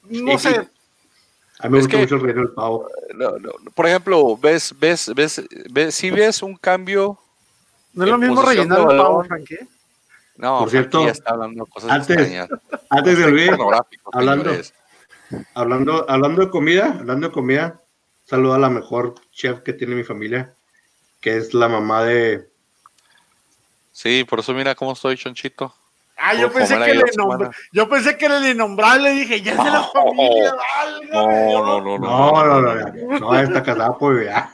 [0.08, 0.68] No Sí, sé, sí.
[1.60, 2.88] A mí me Es gusta que- mucho el del pavo.
[3.14, 3.70] No, no, no.
[3.74, 7.18] Por ejemplo, ves, ves, ves, ves, si ves un cambio,
[7.94, 9.68] no es lo mismo rellenar el pavo, ¿eh?
[10.36, 12.48] no, Por cierto, ya está hablando de cosas antes- extrañas.
[12.90, 14.74] Antes de olvidar, Pornográfico, hablando- señores.
[15.54, 17.80] hablando, hablando de comida, hablando de comida,
[18.26, 20.52] saludo a la mejor chef que tiene mi familia,
[21.22, 22.48] que es la mamá de,
[23.92, 25.74] Sí, por eso mira cómo estoy, chonchito.
[26.18, 27.54] Ah, yo pensé que le semanas.
[27.72, 30.54] yo pensé que era el innombrable, dije, ya es de la familia,
[31.12, 31.98] No, no, no, no.
[31.98, 34.50] No, no, no, no, no, está casada por ya.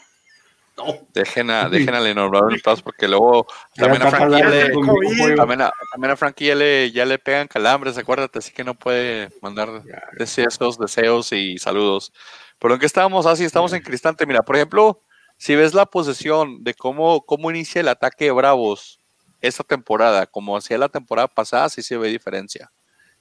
[0.77, 0.87] No.
[1.13, 5.61] Dejen a, dejen al innombrable en paz porque luego Ya también a Frankie le, también
[5.61, 9.29] a, también a Frankie ya le, ya le pegan calambres, acuérdate, así que no puede
[9.43, 9.83] mandar
[10.19, 12.13] deseos, deseos y saludos.
[12.59, 14.27] Pero en que estábamos así, estamos en Cristante.
[14.27, 15.03] Mira, por ejemplo,
[15.37, 19.02] si ves la posesión de cómo, cómo inicia el ataque de Bravos
[19.43, 22.71] esta temporada, como hacía la temporada pasada, sí se ve diferencia.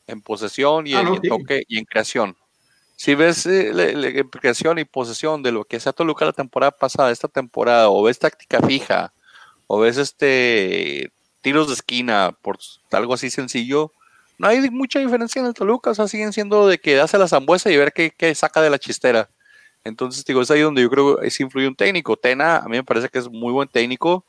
[0.08, 2.38] En posesión y, Ah, en, no, toque y en creación.
[2.96, 6.72] Si ves eh, le- en creación y posesión de lo que hacía Toluca la temporada
[6.72, 9.14] pasada, esta temporada, o ves táctica fija,
[9.68, 12.58] o ves este tiros de esquina, por
[12.92, 13.92] algo así sencillo,
[14.38, 17.28] no hay mucha diferencia en el Toluca, o sea, siguen siendo de que a la
[17.28, 19.30] zambuesa y ver qué, qué saca de la chistera.
[19.84, 22.16] Entonces, digo, es ahí donde yo creo que sí influye un técnico.
[22.18, 24.26] Tena, a mí me parece que es muy buen técnico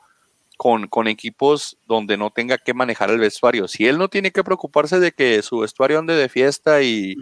[0.62, 3.66] con, con equipos donde no tenga que manejar el vestuario.
[3.66, 7.16] Si él no tiene que preocuparse de que su vestuario ande de fiesta y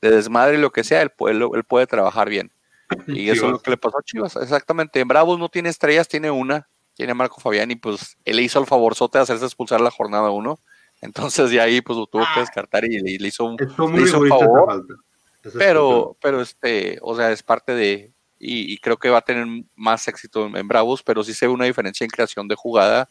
[0.00, 2.52] de desmadre y lo que sea, él puede, él puede trabajar bien.
[3.08, 5.00] Y eso es lo que le pasó a Chivas, exactamente.
[5.00, 8.60] En Bravos no tiene estrellas, tiene una, tiene a Marco Fabián y pues él hizo
[8.60, 10.60] el favorzote de hacerse expulsar la jornada uno.
[11.00, 14.20] Entonces de ahí pues lo tuvo que descartar y le, le hizo un, le hizo
[14.20, 14.86] un favor,
[15.58, 19.46] pero, pero este, o sea, es parte de, y, y creo que va a tener
[19.76, 23.08] más éxito en, en Bravos, pero sí se ve una diferencia en creación de jugada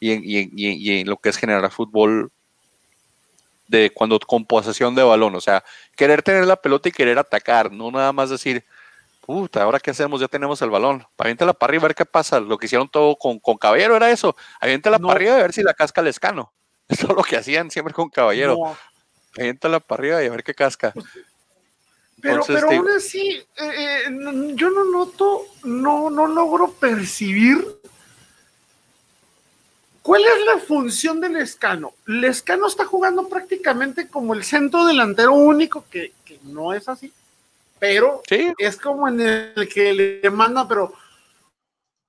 [0.00, 2.30] y en, y en- y en- y en lo que es generar fútbol
[3.68, 5.64] de cuando con posesión de balón, o sea,
[5.96, 8.62] querer tener la pelota y querer atacar, no nada más decir,
[9.24, 12.40] puta, ahora qué hacemos, ya tenemos el balón, aviéntala para arriba a ver qué pasa,
[12.40, 15.06] lo que hicieron todo con, con Caballero era eso, aviéntala No.
[15.08, 16.52] para arriba y a ver si la casca el escano,
[16.88, 18.76] eso es lo que hacían siempre con Caballero, No.
[19.38, 20.92] aviéntala para arriba y a ver qué casca.
[22.24, 27.62] Pero, Entonces, pero aún así, eh, eh, yo no noto, no, no logro percibir
[30.00, 31.92] cuál es la función del Escano.
[32.06, 37.12] El Escano está jugando prácticamente como el centro delantero único, que, que no es así,
[37.78, 40.94] pero Sí, es como en el que le manda, pero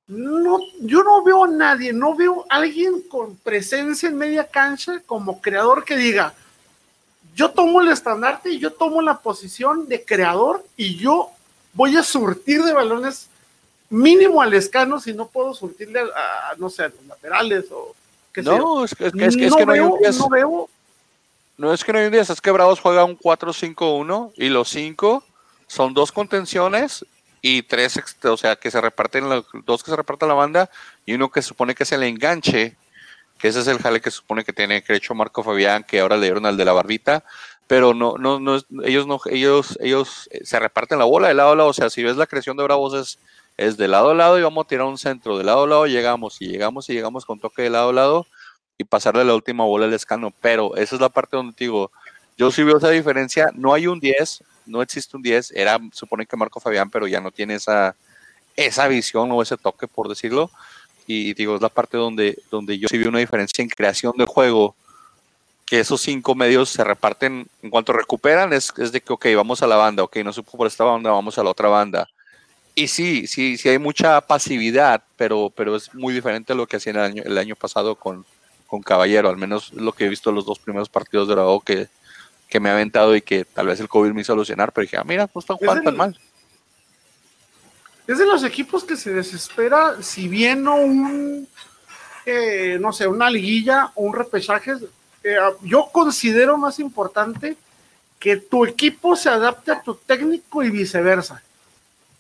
[0.07, 5.01] no, yo no veo a nadie, no veo a alguien con presencia en media cancha
[5.05, 6.33] como creador que diga,
[7.35, 11.29] yo tomo el estandarte y yo tomo la posición de creador y yo
[11.73, 13.27] voy a surtir de balones
[13.89, 16.03] mínimo al escano si no puedo surtirle a,
[16.51, 17.93] a, no sé, a los laterales o
[18.33, 18.57] qué sé yo.
[18.57, 20.17] no, es que, es que, es que- es no, no hay veo, un 10.
[20.17, 20.69] no veo
[21.57, 24.69] No es que no hay un 10, es que Bravos juega un 4-5-1 y los
[24.69, 25.23] 5
[25.67, 27.05] son dos contenciones
[27.41, 30.69] y tres, o sea, que se reparten, los dos que se reparten la banda
[31.05, 32.75] y uno que se supone que es el enganche,
[33.39, 36.17] que ese es el jale que supone que tiene que hecho Marco Fabián, que ahora
[36.17, 37.23] le dieron al de la barbita,
[37.67, 41.51] pero no, no, no, ellos no, ellos, ellos eh, se reparten la bola de lado
[41.51, 43.19] a lado, o sea, si ves la creación de Bravos es,
[43.57, 45.87] es de lado a lado y vamos a tirar un centro, de lado a lado
[45.87, 48.27] llegamos y llegamos y llegamos con toque de lado a lado
[48.77, 50.33] y pasarle la última bola al escano.
[50.41, 51.91] Pero esa es la parte donde te digo,
[52.37, 53.51] yo sí veo esa diferencia.
[53.53, 55.51] No hay un 10, no existe un 10.
[55.51, 57.95] Era, supone que Marco Fabián, pero ya no tiene esa,
[58.55, 60.51] esa visión o ese toque, por decirlo.
[61.07, 64.25] Y digo, es la parte donde, donde yo sí veo una diferencia en creación de
[64.25, 64.75] juego.
[65.65, 69.63] Que esos cinco medios se reparten en cuanto recuperan, es, es de que, ok, vamos
[69.63, 72.07] a la banda, ok, no supo por esta banda, vamos a la otra banda.
[72.75, 76.75] Y sí, sí, sí hay mucha pasividad, pero, pero es muy diferente a lo que
[76.75, 78.25] hacían el año, el año pasado con,
[78.67, 81.87] con Caballero, al menos lo que he visto los dos primeros partidos de la que,
[82.49, 84.97] que me ha aventado y que tal vez el COVID me hizo alucinar, pero dije,
[84.97, 86.19] ah, mira, no están jugando tan mal.
[88.07, 91.47] Es de los equipos que se desespera, si bien no un,
[92.25, 94.73] eh, no sé, una liguilla o un repechaje,
[95.23, 97.57] eh, yo considero más importante
[98.19, 101.41] que tu equipo se adapte a tu técnico y viceversa.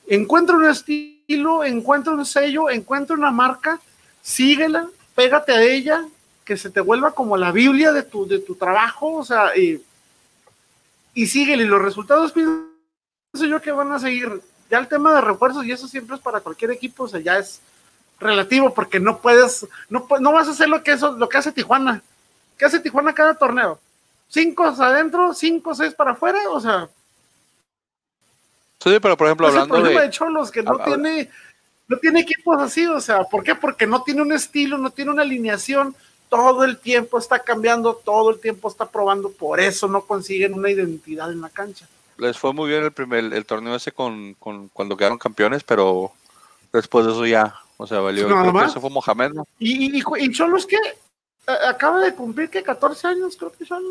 [0.07, 3.79] Encuentra un estilo, encuentra un sello, encuentra una marca,
[4.21, 6.05] síguela, pégate a ella,
[6.43, 9.83] que se te vuelva como la Biblia de tu, de tu trabajo, o sea, y,
[11.15, 11.63] y síguele.
[11.63, 12.65] Y los resultados pienso
[13.33, 14.41] yo que van a seguir.
[14.69, 17.37] Ya el tema de refuerzos, y eso siempre es para cualquier equipo, o sea, ya
[17.37, 17.61] es
[18.19, 21.51] relativo, porque no puedes, no, no vas a hacer lo que, eso, lo que hace
[21.51, 22.01] Tijuana.
[22.57, 23.79] ¿Qué hace Tijuana cada torneo?
[24.27, 26.39] ¿Cinco adentro, cinco, seis para afuera?
[26.49, 26.89] O sea.
[28.79, 29.99] Sí, pero por ejemplo, hablando de.
[29.99, 31.29] de Cholos, que no tiene,
[31.87, 33.55] no tiene equipos así, o sea, ¿por qué?
[33.55, 35.95] Porque no tiene un estilo, no tiene una alineación,
[36.29, 40.69] todo el tiempo está cambiando, todo el tiempo está probando, por eso no consiguen una
[40.69, 41.87] identidad en la cancha.
[42.17, 46.11] Les fue muy bien el primer el torneo ese con, cuando quedaron campeones, pero
[46.71, 48.27] después de eso ya, o sea, valió.
[48.63, 49.31] eso fue Mohamed.
[49.59, 50.77] Y, y, y Cholos que
[51.67, 53.83] acaba de cumplir que 14 años, creo que son.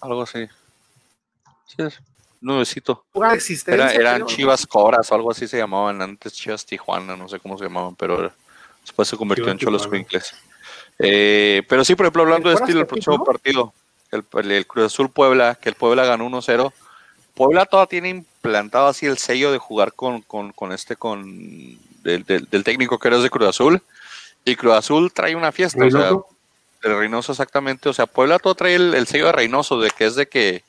[0.00, 0.46] Algo así.
[1.66, 2.00] Sí, es
[2.42, 3.04] nuevecito.
[3.66, 7.56] Era, eran Chivas Cobras o algo así se llamaban antes, Chivas Tijuana, no sé cómo
[7.56, 8.32] se llamaban, pero
[8.82, 10.34] después se convirtió en Cholos Quincles.
[10.98, 13.72] Eh, pero sí, por ejemplo, hablando de estilo, el próximo partido,
[14.10, 16.72] el, Cruz Azul Puebla, que el Puebla ganó 1-0.
[17.34, 20.24] Puebla todavía tiene implantado así el sello de jugar con,
[20.72, 23.82] este, con del, técnico que era de Cruz Azul.
[24.44, 26.10] Y Cruz Azul trae una fiesta, o sea,
[26.82, 27.88] de Reynoso exactamente.
[27.88, 30.64] O sea, Puebla todo trae el, sello de Reynoso, de que es de que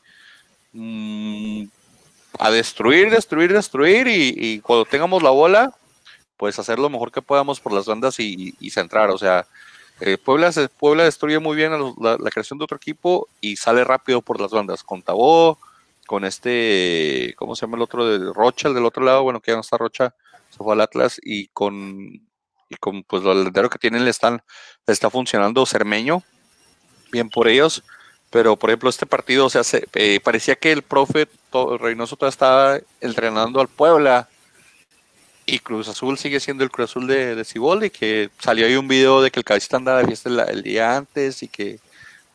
[0.74, 1.64] mm,
[2.40, 4.08] a destruir, destruir, destruir.
[4.08, 5.74] Y, cuando tengamos la bola,
[6.38, 9.10] pues hacer lo mejor que podamos por las bandas y, y centrar.
[9.10, 9.46] O sea,
[10.00, 14.42] eh, Puebla, Puebla destruye muy bien la, creación de otro equipo y sale rápido por
[14.42, 14.84] las bandas.
[14.84, 15.58] Con Tabó,
[16.14, 18.06] con este, ¿cómo se llama el otro?
[18.06, 20.14] De Rocha, el del otro lado, bueno, que ya no está Rocha,
[20.52, 22.22] se fue al Atlas y con,
[22.70, 24.44] y con pues lo delantero que tienen le están,
[24.86, 26.22] le está funcionando Cermeño,
[27.12, 27.84] bien por ellos.
[28.30, 31.28] Pero, por ejemplo, este partido, o sea, se, eh, parecía que el profe
[31.80, 34.30] Reynoso todavía estaba entrenando al Puebla
[35.48, 38.88] y Cruz Azul sigue siendo el Cruz Azul de, de y que salió ahí un
[38.88, 41.80] video de que el cabecita andaba fiesta el, día antes y que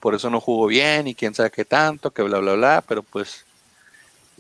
[0.01, 3.05] por eso no jugó bien y quién sabe qué tanto, que bla, bla, bla, pero
[3.05, 3.45] pues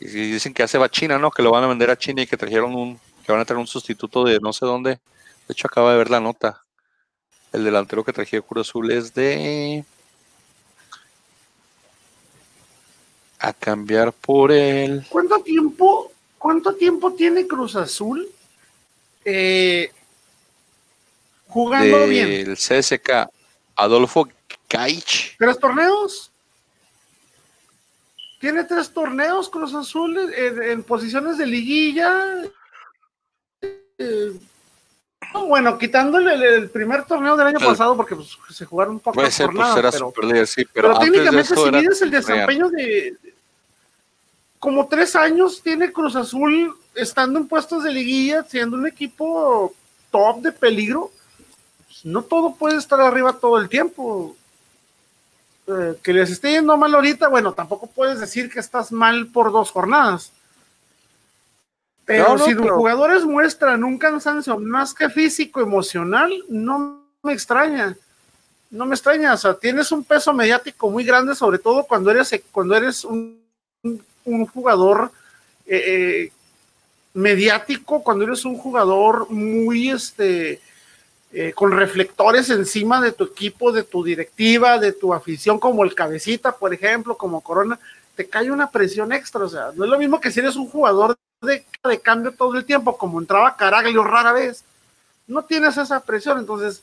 [0.00, 1.30] y dicen que hace va China, ¿no?
[1.30, 3.60] Que lo van a vender a China y que trajeron un, que van a tener
[3.60, 4.90] un sustituto de no sé dónde.
[4.90, 6.64] De hecho, acaba de ver la nota.
[7.52, 9.84] El delantero que trajeron Cruz Azul es de...
[13.40, 15.06] A cambiar por él.
[15.08, 18.28] ¿Cuánto tiempo, cuánto tiempo tiene Cruz Azul
[19.30, 19.92] eh,
[21.48, 22.28] jugando bien.
[22.28, 23.28] El CSK
[23.76, 24.28] Adolfo
[24.66, 25.36] Caich.
[25.38, 26.27] ¿Tres torneos?
[28.38, 32.44] Tiene tres torneos Cruz Azul en, posiciones de liguilla.
[33.98, 34.32] Eh,
[35.46, 39.30] bueno, quitándole el, primer torneo del año pasado porque pues, se jugaron un poco Puede
[39.30, 43.16] ser, pues, pero, sí, pero, pero técnicamente si mides el desempeño de,
[44.58, 49.74] como tres años tiene Cruz Azul estando en puestos de liguilla, siendo un equipo
[50.10, 51.10] top de peligro.
[51.86, 54.36] Pues, no todo puede estar arriba todo el tiempo.
[55.68, 59.52] Eh, que les esté yendo mal ahorita, bueno, tampoco puedes decir que estás mal por
[59.52, 60.32] dos jornadas.
[62.04, 67.96] Pero si los jugadores muestran un cansancio más que físico, emocional, no me extraña.
[68.70, 72.34] No me extraña, o sea, tienes un peso mediático muy grande, sobre todo cuando eres,
[72.50, 73.38] cuando eres un
[74.28, 75.10] un jugador
[75.66, 76.32] eh, eh,
[77.14, 80.60] mediático, cuando eres un jugador muy este,
[81.32, 85.94] eh, con reflectores encima de tu equipo, de tu directiva, de tu afición, como el
[85.94, 87.78] cabecita, por ejemplo, como Corona,
[88.14, 89.44] te cae una presión extra.
[89.44, 91.64] O sea, no es lo mismo que si eres un jugador de,
[92.02, 94.64] cambio todo el tiempo, como entraba Caraglio rara vez.
[95.26, 96.82] No tienes esa presión, entonces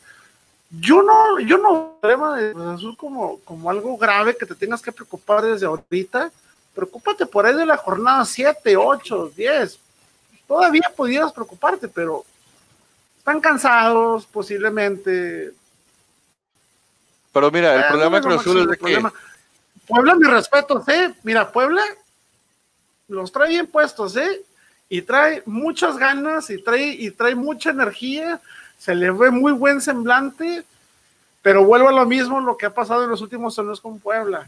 [0.69, 4.91] yo no, yo no problema de Azul como, como algo grave que te tengas que
[4.91, 6.31] preocupar desde ahorita
[6.75, 9.79] preocúpate por ahí de la jornada 7, 8, 10.
[10.47, 12.23] Todavía pudieras preocuparte, pero
[13.25, 15.51] están cansados posiblemente.
[17.33, 19.03] Pero mira, el problema de Cruz es de que...
[19.87, 21.11] Puebla, mi respeto, ¿eh?
[21.23, 21.81] Mira, Puebla
[23.07, 24.43] los trae bien puestos, ¿eh?
[24.89, 28.39] Y trae muchas ganas y trae, y trae mucha energía,
[28.77, 30.63] se le ve muy buen semblante,
[31.41, 34.47] pero vuelvo a lo mismo lo que ha pasado en los últimos años con Puebla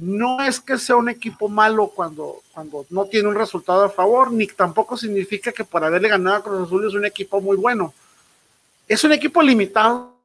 [0.00, 4.32] no es que sea un equipo malo cuando, cuando no tiene un resultado a favor,
[4.32, 7.92] ni tampoco significa que por haberle ganado a Cruz Azul es un equipo muy bueno.
[8.90, 10.16] Es un equipo limitado,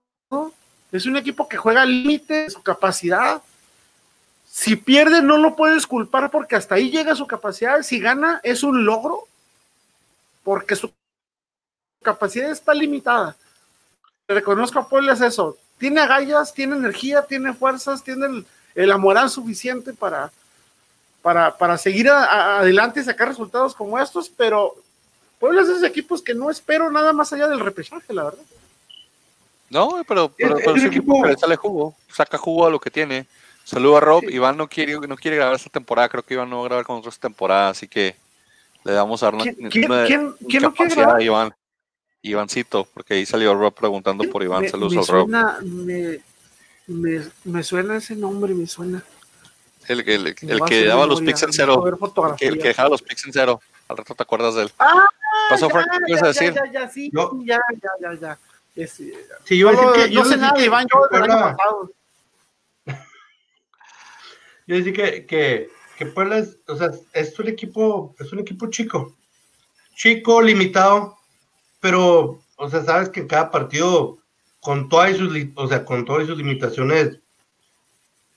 [0.91, 3.43] Es un equipo que juega al límite de su capacidad.
[4.49, 7.83] Si pierde, no lo puedes culpar porque hasta ahí llega su capacidad.
[7.83, 9.27] Si gana, es un logro
[10.43, 10.91] porque su
[12.01, 13.35] capacidad está limitada.
[14.27, 15.59] reconozco a Puebla es eso.
[15.77, 20.31] Tiene agallas, tiene energía, tiene fuerzas, tiene el, el moral suficiente para,
[21.21, 24.73] para, para seguir adelante y sacar resultados como estos, pero
[25.39, 28.43] Puebla es de esos equipos que no espero nada más allá del repechaje, la verdad.
[29.69, 32.91] No, pero, pero, pero es equipo que le sale jugo, saca jugo a lo que
[32.91, 33.27] tiene.
[33.63, 34.23] Saludo a Rob.
[34.29, 36.85] Iván no quiere, no quiere grabar esta temporada, creo que Iván no va a grabar
[36.85, 38.15] con nosotros esta temporada, así que
[38.83, 41.19] le vamos a dar una, ¿Quién, una, ¿quién, ¿quién no quiere grabar?
[41.19, 41.55] a Iván.
[42.21, 44.67] Ivancito, porque ahí salió Rob preguntando por Iván.
[44.67, 45.63] Saludos me al suena, Rob.
[45.63, 46.19] Me,
[46.87, 49.03] me, me, suena ese nombre, me suena.
[49.87, 51.83] El, el, el, el que daba los picks en cero.
[52.39, 53.61] El que dejaba los picks en cero.
[53.87, 54.71] Al rato te acuerdas de él.
[54.79, 55.05] Ah,
[55.49, 55.87] pasó, Frank?
[56.05, 56.53] ¿Qué ibas a decir?
[56.53, 57.31] Ya, ya, sí, no.
[57.43, 58.39] ya, ya, ya, ya.
[58.75, 61.91] Es, sí, yo, no, que, yo no sé nada de Iván, yo del año pasado.
[64.67, 68.69] Yo decía que, que, que Puebla es, o sea, es un equipo, es un equipo
[68.69, 69.15] chico.
[69.95, 71.17] Chico, limitado,
[71.79, 74.17] pero, o sea, sabes que cada partido,
[74.59, 77.19] con todas sus, o sea, con todas sus limitaciones,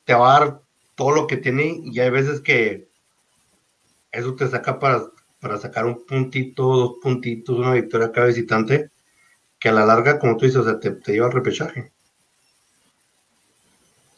[0.04, 0.60] te va a dar
[0.94, 2.88] todo lo que tiene y hay veces que
[4.12, 5.02] eso te saca para,
[5.40, 8.90] para sacar un puntito, dos puntitos, una victoria cada visitante,
[9.58, 11.90] que a la larga, como tú dices, o sea, te, te lleva al repechaje.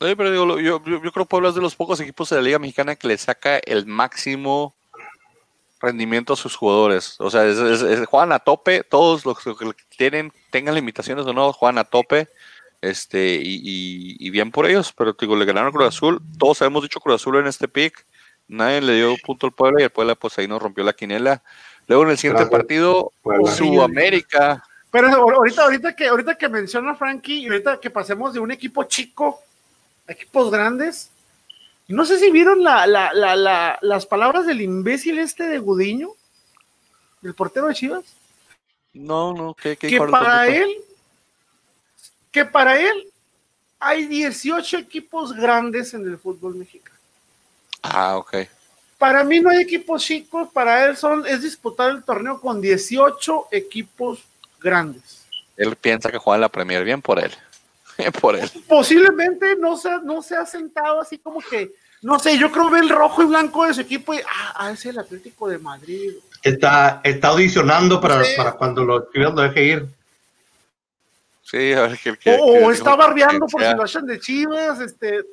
[0.01, 2.37] Sí, pero digo, yo, yo, yo creo que Puebla es de los pocos equipos de
[2.37, 4.75] la Liga Mexicana que le saca el máximo
[5.81, 7.17] rendimiento a sus jugadores.
[7.19, 9.55] O sea, es, es, es, juegan a tope, todos los que
[9.97, 12.29] tienen, tengan limitaciones o no, juegan a tope.
[12.81, 16.21] Este, y, y, y bien por ellos, pero digo, le ganaron a Cruz Azul.
[16.39, 18.07] Todos hemos dicho Cruz Azul en este pick.
[18.49, 21.43] Nadie le dio punto al Puebla y el Puebla, pues ahí nos rompió la quinela.
[21.87, 22.59] Luego en el siguiente Gracias.
[22.59, 23.51] partido, Puebla.
[23.51, 24.65] Sudamérica.
[24.91, 28.85] Pero ahorita, ahorita que, ahorita que menciona Frankie, y ahorita que pasemos de un equipo
[28.85, 29.41] chico
[30.09, 31.11] a equipos grandes,
[31.89, 36.11] no sé si vieron la, la, la, las palabras del imbécil este de Gudiño,
[37.23, 38.05] el portero de Chivas.
[38.93, 40.69] No, no, ¿qué, qué que para él,
[42.33, 43.11] que para él
[43.81, 46.99] hay 18 equipos grandes en el fútbol mexicano.
[47.83, 48.37] Ah, ok.
[48.99, 53.49] Para mí no hay equipos chicos, para él son, es disputar el torneo con 18
[53.51, 54.23] equipos
[54.61, 55.27] grandes.
[55.57, 57.33] Él piensa que juega en la Premier bien por él.
[58.21, 58.51] por él.
[58.69, 62.81] Posiblemente no se, no se ha sentado así como que, no sé, yo creo ve
[62.81, 66.13] el rojo y blanco de su equipo y, ah, ah es el Atlético de Madrid.
[66.43, 68.33] Está, está audicionando para, sí.
[68.37, 69.87] para cuando lo escriban lo deje ir.
[71.43, 74.81] Sí, a ver que, que, o, que, está barbeando por si lo echan de Chivas,
[74.81, 75.25] este.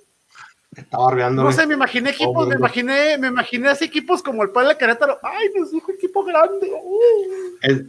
[0.75, 1.43] Está barbeando.
[1.43, 4.77] No sé, me imaginé equipos, oh, me imaginé, me imaginé así equipos como el Puebla
[4.77, 5.19] Querétaro.
[5.21, 6.71] Ay, nos dijo equipo grande.
[6.73, 7.87] Uh,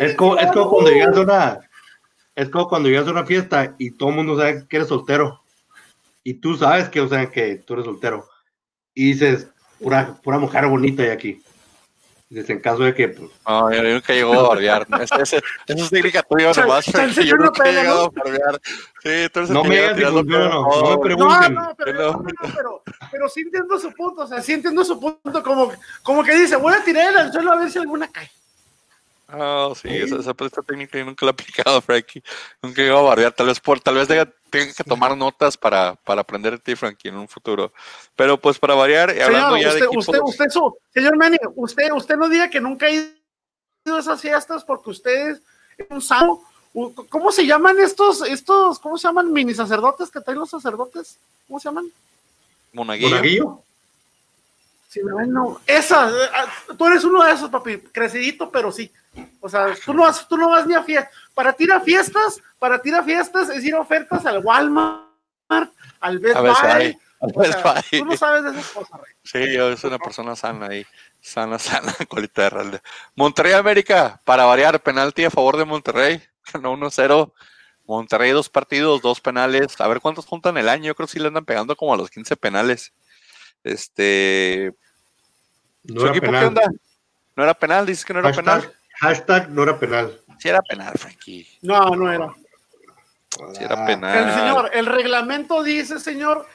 [0.00, 1.60] es, como, es como cuando llegas a una,
[2.34, 5.42] es como cuando llegas a una fiesta y todo el mundo sabe que eres soltero.
[6.22, 8.28] Y tú sabes que, o sea, que tú eres soltero.
[8.94, 11.42] Y dices, pura, pura mujer bonita hay aquí.
[12.28, 13.30] Dices, en caso de que, pues.
[13.46, 14.86] No, yo nunca llegó a barbear.
[15.00, 16.86] Eso es técnica tuya nomás.
[16.86, 18.60] Yo nunca he llegado a barbear.
[19.02, 21.54] Sí, tú eres no me digas no, no, no, me pregunten.
[21.54, 24.22] No, no, pero, no, no, pero, pero sí entiendo su punto.
[24.22, 25.42] O sea, sí entiendo su punto.
[25.42, 28.30] Como, como que dice, voy a tirar el anzuelo a ver si alguna cae.
[29.32, 32.22] Ah, oh, sí, esa, esa, esa, técnica yo nunca la he aplicado, Frankie.
[32.60, 35.56] Nunca he llegado a barbear, tal vez por, tal vez tenga, tenga que tomar notas
[35.56, 37.72] para, para aprender de ti, Frankie, en un futuro.
[38.16, 40.08] Pero pues para variar, señor, hablando ya usted, de equipos...
[40.08, 43.10] usted, usted, su, señor Manny, usted, usted no diga que nunca ha ido
[43.96, 45.40] a esas fiestas porque usted es
[45.88, 46.42] un sano.
[47.08, 51.18] ¿Cómo se llaman estos, estos, cómo se llaman mini sacerdotes que traen los sacerdotes?
[51.46, 51.90] ¿Cómo se llaman?
[52.72, 53.10] Monaguillo.
[53.10, 53.62] Monaguillo.
[54.90, 56.10] Sí, bueno, esa,
[56.76, 58.90] tú eres uno de esos, papi, crecidito, pero sí.
[59.38, 61.14] O sea, tú no vas, tú no vas ni a fiestas.
[61.32, 64.44] Para ti ir a fiestas, para ti ir a fiestas es ir a ofertas al
[64.44, 65.04] Walmart,
[66.00, 66.98] al Best a Buy.
[67.20, 69.14] O sea, tú no sabes de esas cosas, Rey.
[69.22, 70.84] Sí, yo soy una persona sana ahí.
[71.20, 72.80] Sana, sana, colita de ralde.
[73.14, 76.20] Monterrey América, para variar, penalti a favor de Monterrey.
[76.52, 77.32] Ganó 1-0.
[77.86, 79.80] Monterrey, dos partidos, dos penales.
[79.80, 80.86] A ver cuántos juntan el año.
[80.86, 82.92] Yo creo que sí le andan pegando como a los 15 penales.
[83.64, 84.74] Este.
[85.84, 86.40] No era penal.
[86.40, 86.62] ¿qué onda?
[87.36, 88.74] No era penal, dices que no era hashtag, penal.
[89.00, 90.20] Hashtag no era penal.
[90.38, 91.46] Sí era penal, Frankie.
[91.62, 92.34] No, no era.
[93.54, 94.28] Sí era penal.
[94.28, 96.46] El señor, el reglamento dice, señor,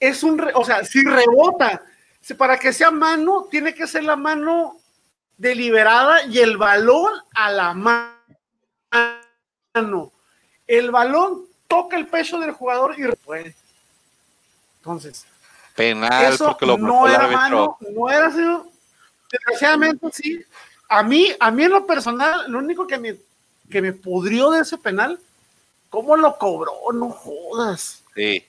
[0.00, 1.82] es un, re, o sea, si rebota,
[2.20, 4.78] si para que sea mano, tiene que ser la mano
[5.36, 8.14] deliberada y el balón a la mano.
[10.66, 13.54] El balón toca el pecho del jugador y puede.
[14.78, 15.26] Entonces,
[15.74, 18.66] penal eso porque lo no era mano, no era señor.
[19.30, 20.44] Desgraciadamente sí.
[20.88, 23.16] A mí, a mí en lo personal, lo único que me,
[23.70, 25.18] que me pudrió de ese penal,
[25.94, 26.72] ¿Cómo lo cobró?
[26.92, 28.02] No jodas.
[28.16, 28.44] Sí.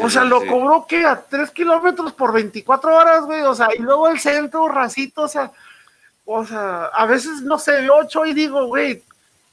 [0.00, 3.42] o sea, lo cobró que a 3 kilómetros por 24 horas, güey.
[3.42, 5.52] O sea, y luego el centro, racito, o sea,
[6.24, 9.02] o sea, a veces no sé, 8 y digo, güey,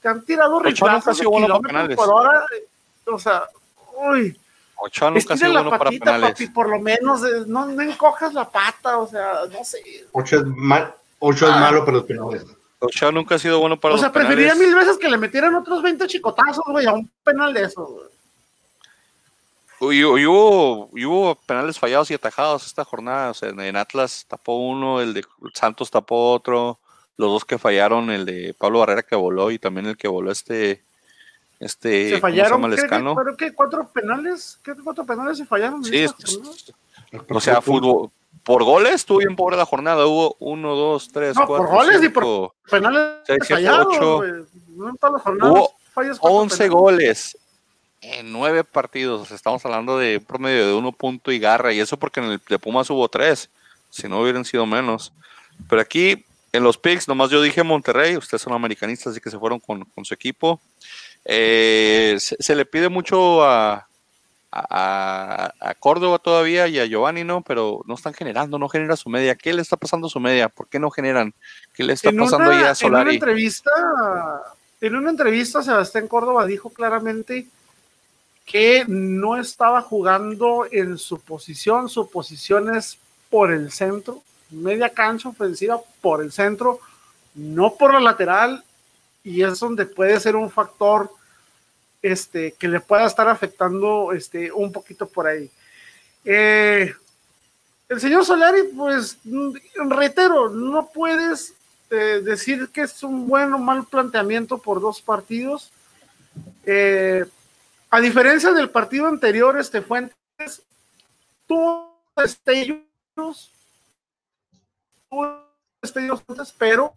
[0.00, 2.42] te han tirado rechazos kilómetros por hora.
[3.04, 3.50] O sea,
[3.94, 4.40] uy.
[4.84, 6.30] Ochoa nunca ha sido bueno para penales.
[6.30, 9.78] Papi, por lo menos, eh, no, no, encojas la pata, o sea, no sé.
[10.10, 11.60] Ocho es, mal, ocho es ah.
[11.60, 12.44] malo para los penales.
[12.80, 14.16] Ochoa nunca ha sido bueno para los penales.
[14.16, 17.54] O sea, preferiría mil veces que le metieran otros 20 chicotazos, güey, a un penal
[17.54, 18.06] de esos, güey.
[19.96, 23.30] Y, hubo, hubo, penales fallados y atajados esta jornada.
[23.30, 25.24] O sea, en Atlas tapó uno, el de
[25.54, 26.78] Santos tapó otro,
[27.16, 30.32] los dos que fallaron, el de Pablo Barrera que voló y también el que voló
[30.32, 30.82] este
[31.62, 34.58] este, se fallaron, ¿qué, qué, cuatro penales?
[34.64, 35.84] ¿Qué cuatro penales se fallaron?
[35.84, 36.06] Sí,
[37.28, 38.10] o sea, fútbol,
[38.42, 40.04] por goles estuvo bien pobre la jornada.
[40.06, 41.68] Hubo uno, dos, tres, no, cuatro.
[41.68, 43.86] Por goles y por penales seis, fallados.
[43.90, 44.22] Ocho.
[44.70, 45.52] No en todas las jornadas.
[45.52, 47.38] Hubo once goles
[48.00, 49.30] en nueve partidos.
[49.30, 51.72] estamos hablando de un promedio de uno punto y garra.
[51.72, 53.50] Y eso porque en el de Pumas hubo tres.
[53.88, 55.12] Si no hubieran sido menos.
[55.68, 58.16] Pero aquí, en los picks, nomás yo dije Monterrey.
[58.16, 60.60] Ustedes son americanistas, así que se fueron con, con su equipo.
[61.24, 63.86] Eh, se, le pide mucho a,
[64.50, 67.42] a, Córdoba todavía y a Giovanni, ¿no?
[67.42, 69.34] Pero no están generando, no genera su media.
[69.34, 70.48] ¿Qué le está pasando a su media?
[70.48, 71.34] ¿Por qué no generan?
[71.74, 73.02] ¿Qué le está pasando ya a Solari?
[73.02, 73.70] En una entrevista,
[74.80, 77.46] en una entrevista, Sebastián Córdoba dijo claramente
[78.44, 82.98] que no estaba jugando en su posición, su posición es
[83.30, 86.80] por el centro, media cancha ofensiva por el centro,
[87.34, 88.64] no por la lateral,
[89.24, 91.10] y es donde puede ser un factor
[92.00, 95.50] este, que le pueda estar afectando este, un poquito por ahí.
[96.24, 96.92] Eh,
[97.88, 99.18] el señor Solari, pues
[99.88, 101.54] reitero, no puedes
[101.90, 105.70] eh, decir que es un buen o mal planteamiento por dos partidos.
[106.64, 107.24] Eh,
[107.90, 110.62] a diferencia del partido anterior, este Fuentes
[111.46, 112.72] tuvo destellos,
[116.56, 116.92] pero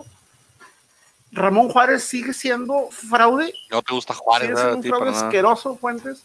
[1.35, 3.53] Ramón Juárez sigue siendo fraude.
[3.69, 6.23] No te gusta Juárez, sigue siendo un fraude asqueroso, Fuentes.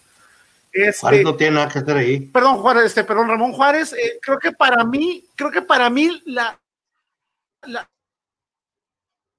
[0.72, 2.20] Este, Juárez no tiene nada que hacer ahí.
[2.20, 6.22] Perdón, Juárez, este, perdón, Ramón Juárez, eh, creo que para mí, creo que para mí
[6.26, 6.58] la,
[7.62, 7.90] la,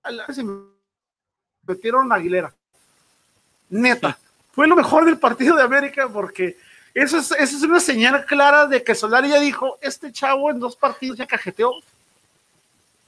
[0.09, 0.43] la se
[1.65, 2.53] metieron a Aguilera.
[3.69, 4.19] Neta.
[4.51, 6.57] Fue lo mejor del partido de América porque
[6.93, 10.59] eso es, eso es una señal clara de que Solari ya dijo, este chavo en
[10.59, 11.71] dos partidos ya cajeteó.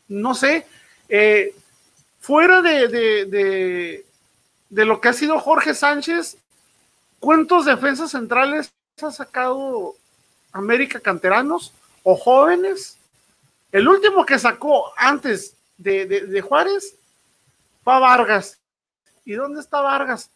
[0.07, 0.66] No sé,
[1.09, 1.53] eh,
[2.24, 4.05] fuera de,
[4.69, 6.38] lo que ha sido Jorge Sánchez,
[7.19, 8.71] ¿cuántos defensas centrales
[9.01, 9.95] ha sacado
[10.53, 12.97] América Canteranos o jóvenes?
[13.74, 16.95] El último que sacó antes de, Juárez
[17.84, 18.57] fue Vargas.
[19.26, 20.30] ¿Y dónde está Vargas?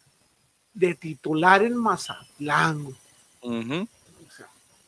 [0.73, 2.97] De titular en Mazatlán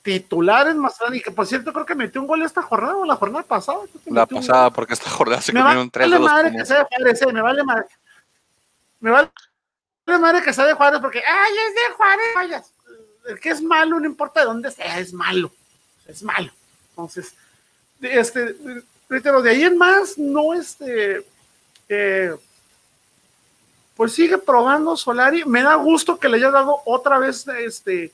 [0.10, 3.06] titular en Mazatlán y que por cierto creo que metió un gol esta jornada o
[3.06, 3.80] la jornada pasada.
[4.08, 7.22] La pasada, porque esta jornada se comió un 3 vale madre que sea de Juárez,
[7.22, 7.86] eh, me vale madre.
[9.00, 9.30] Me vale
[10.20, 12.64] madre que sea de Juárez porque, ay, es de Juárez, vaya.
[13.28, 15.52] El que es malo, no importa de dónde sea, es malo.
[16.08, 16.52] Es malo.
[16.90, 17.36] Entonces,
[18.02, 18.56] este,
[19.08, 21.24] pero de ahí en más, no este.
[21.88, 22.36] Eh,
[23.96, 25.46] pues sigue probando Solari.
[25.46, 28.12] Me da gusto que le haya dado otra vez este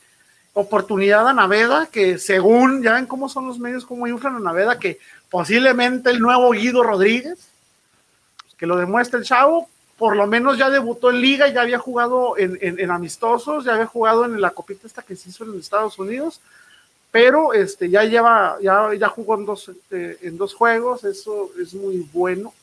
[0.56, 4.80] oportunidad a Naveda, que según, ya ven cómo son los medios, cómo inflan a Naveda,
[4.80, 5.00] que
[5.30, 7.50] posiblemente el nuevo Guido Rodríguez,
[8.58, 12.36] que lo demuestra el chavo, por lo menos ya debutó en liga, ya había jugado
[12.38, 16.40] en, amistosos, ya había jugado en la copita esta que se hizo en Estados Unidos,
[17.12, 21.74] pero este, ya lleva, ya, ya jugó en dos, este, en dos juegos, eso es
[21.74, 22.54] muy bueno.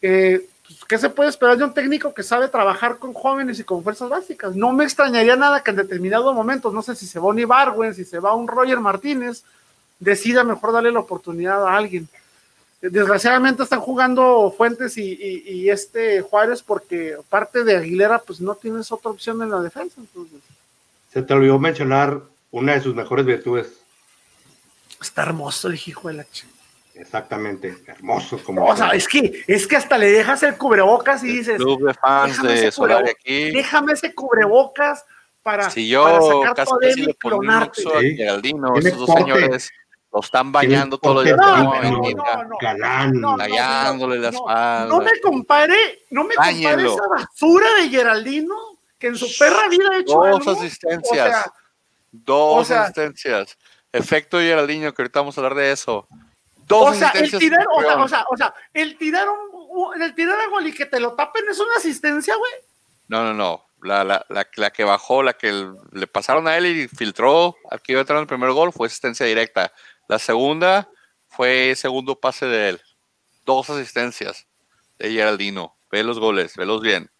[0.00, 3.64] Eh, pues, ¿qué se puede esperar de un técnico que sabe trabajar con jóvenes y
[3.64, 4.54] con fuerzas básicas?
[4.54, 7.94] No me extrañaría nada que en determinados momentos, no sé si se va un Ibarwen,
[7.94, 9.44] si se va un Roger Martínez,
[9.98, 12.06] decida mejor darle la oportunidad a alguien.
[12.82, 19.10] Desgraciadamente están jugando Fuentes y, este Juárez porque parte de Aguilera pues no tienes otra
[19.10, 20.02] opción en la defensa.
[21.12, 23.72] Se te olvidó mencionar una de sus mejores virtudes.
[25.00, 26.57] Está hermoso el hijo de la chica.
[26.98, 28.42] Exactamente, hermoso.
[28.42, 31.56] Como o sea, es que, es que hasta le dejas el cubrebocas y dices.
[31.56, 33.52] Club de fans de Solari aquí.
[33.52, 35.04] Déjame ese cubrebocas
[35.42, 37.70] para, si yo para sacar casi, casi le pongo a
[38.00, 39.70] Geraldino, esos dos señores
[40.12, 41.36] lo están bañando todo el día.
[41.36, 41.90] No, no,
[43.12, 44.86] no, no, la espalda.
[44.86, 48.56] No me compare, no me compare esa basura de Geraldino
[48.98, 51.48] que en su perra vida ha hecho Dos asistencias.
[52.10, 53.56] dos asistencias.
[53.92, 56.08] Efecto Geraldino, que ahorita vamos a hablar de eso
[56.70, 60.38] o sea, el tirar, o sea, o sea, o sea, el tirar un, el tirar
[60.40, 62.52] a gol y que te lo tapen es una asistencia, güey.
[63.08, 63.64] No, no, no.
[63.82, 67.80] La, la, la, la que bajó, la que le pasaron a él y filtró al
[67.80, 69.72] que iba a entrar en el primer gol fue asistencia directa.
[70.08, 70.88] La segunda
[71.28, 72.80] fue segundo pase de él.
[73.44, 74.46] Dos asistencias
[74.98, 75.76] de Geraldino.
[75.90, 77.10] Ve los goles, velos bien.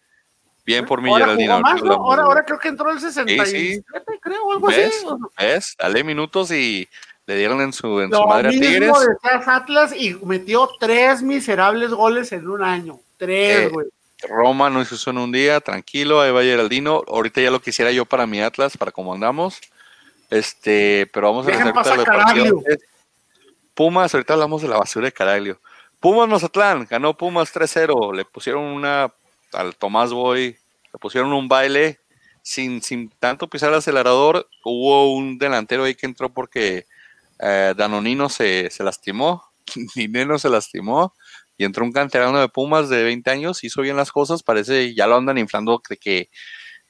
[0.65, 1.53] Bien por mí, Ahora Geraldino.
[1.95, 3.83] Ahora, ahora creo que entró el 67,
[4.21, 5.03] creo, o algo ¿Ves?
[5.03, 5.15] así.
[5.39, 5.75] ¿Ves?
[5.79, 6.87] Dale minutos y
[7.29, 8.91] le dieron en su, en su madre a Tigres.
[8.91, 12.99] decías Atlas y metió tres miserables goles en un año.
[13.17, 13.85] Tres, Eh, güey.
[14.27, 17.03] Roma no hizo eso en un día, tranquilo, ahí va Geraldino.
[17.07, 19.61] Ahorita ya lo quisiera yo para mi Atlas, para cómo andamos.
[20.31, 22.79] Este, pero vamos a hacer de.
[23.75, 25.59] Pumas, ahorita hablamos de la basura de Caraglio.
[25.99, 28.15] Pumas Mazatlán, ganó Pumas 3-0.
[28.15, 29.13] Le pusieron una
[29.53, 30.57] al Tomás Boy,
[30.91, 31.99] le pusieron un baile
[32.41, 34.49] sin, sin tanto pisar el acelerador.
[34.63, 36.87] Hubo un delantero ahí que entró porque
[37.39, 39.43] eh, Danonino se, se lastimó,
[39.95, 41.13] Dineno se lastimó
[41.57, 45.07] y entró un canterano de Pumas de 20 años, hizo bien las cosas, parece ya
[45.07, 46.29] lo andan inflando de que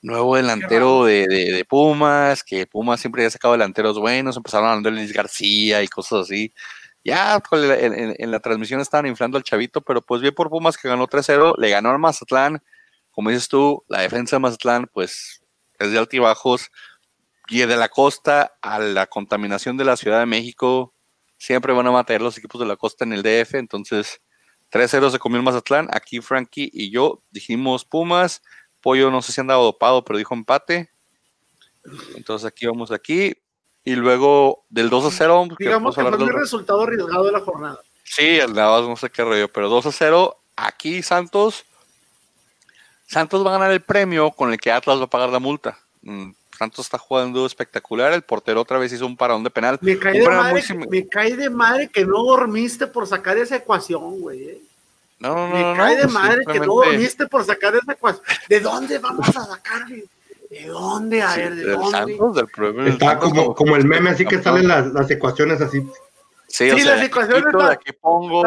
[0.02, 4.90] nuevo delantero de, de- de Pumas, que Pumas siempre ha sacado delanteros buenos, empezaron hablando
[4.90, 6.54] de Luis García y cosas así.
[7.04, 10.78] Ya en, en- en la transmisión estaban inflando al chavito, pero pues bien por Pumas
[10.78, 12.62] que ganó 3-0, le ganó al Mazatlán,
[13.12, 15.42] como dices tú, la defensa de Mazatlán pues
[15.80, 16.70] es de altibajos,
[17.50, 20.94] y de la costa a la contaminación de la Ciudad de México,
[21.38, 24.22] siempre van a matar los equipos de la costa en el DF, entonces
[24.72, 28.42] 3-0 se comió el Mazatlán, aquí Frankie y yo dijimos Pumas,
[28.82, 30.92] Pollo no sé si andaba dopado, pero dijo empate,
[32.16, 33.34] entonces aquí vamos aquí,
[33.84, 37.40] y luego del 2-0, que Digamos vamos que a fue el resultado arriesgado de la
[37.40, 37.80] jornada.
[38.04, 40.42] Sí, el Navas no sé qué rollo, pero 2 a 0.
[40.56, 41.64] Aquí Santos.
[43.06, 45.80] Santos va a ganar el premio con el que Atlas va a pagar la multa.
[46.60, 48.12] Santos está jugando espectacular.
[48.12, 49.80] El portero otra vez hizo un parón de penal.
[49.82, 53.08] Me cae, de madre, muy que- sim- me cae de madre que no dormiste por
[53.08, 54.44] sacar esa ecuación, güey.
[54.44, 54.62] eh.
[55.20, 55.54] No, no, no.
[55.56, 58.24] Me no, cae de pues madre que no dormiste por sacar esa ecuación.
[58.50, 59.88] ¿De dónde vamos a sacar?
[59.88, 61.22] ¿De dónde?
[61.22, 61.92] A sí, ver, ¿de del dónde?
[61.92, 65.80] Santos, del Está Santos como, como el meme, así que salen las, las ecuaciones así.
[66.48, 68.44] Sí, o Sí, sea, las de aquí ecuaciones quito, de aquí pongo,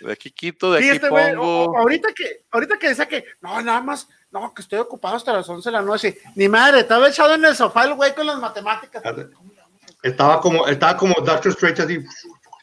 [0.00, 1.66] de aquí quito, de sí, aquí este pongo.
[1.70, 5.32] o- ahorita que, ahorita que decía que, no, nada más, no, que estoy ocupado hasta
[5.32, 6.18] las 11 de la noche.
[6.34, 9.02] Ni madre, estaba echado en el sofá el güey con las matemáticas.
[10.02, 12.04] Estaba como, estaba como Doctor Strange así.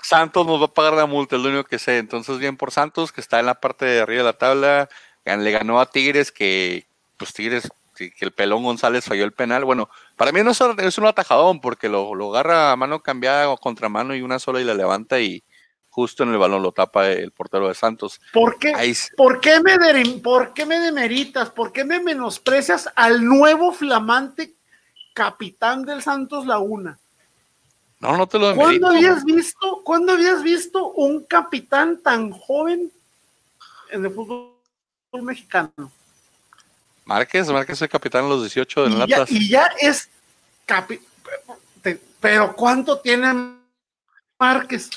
[0.02, 2.00] Santos nos va a pagar la multa, es lo único que sé.
[2.00, 4.90] Entonces, bien por Santos, que está en la parte de arriba de la tabla.
[5.26, 9.64] Le ganó a Tigres, que pues Tigres, que que el pelón González falló el penal.
[9.64, 13.48] Bueno, para mí no es, es un atajadón, porque lo, lo agarra a mano cambiada
[13.50, 15.44] o contra mano y una sola y la levanta y
[15.90, 18.22] justo en el balón lo tapa el portero de Santos.
[18.34, 18.74] ¿Por qué?
[18.76, 21.50] Ahí ¿Por qué, me derim- ¿Por qué me demeritas?
[21.50, 24.54] ¿Por qué me menosprecias al nuevo flamante
[25.14, 26.98] capitán del Santos Laguna?
[28.00, 29.10] no, no te lo ¿Cuándo demerito.
[29.10, 32.90] habías visto, ¿cuándo habías visto un capitán tan joven
[33.92, 34.54] en el fútbol
[35.22, 35.92] mexicano?
[37.04, 39.32] Márquez, Márquez es el capitán de los 18 del Y ya, Atlas.
[39.32, 40.10] y ya es
[40.66, 41.02] capi-
[41.82, 43.58] te- pero ¿cuánto tiene
[44.40, 44.90] Márquez?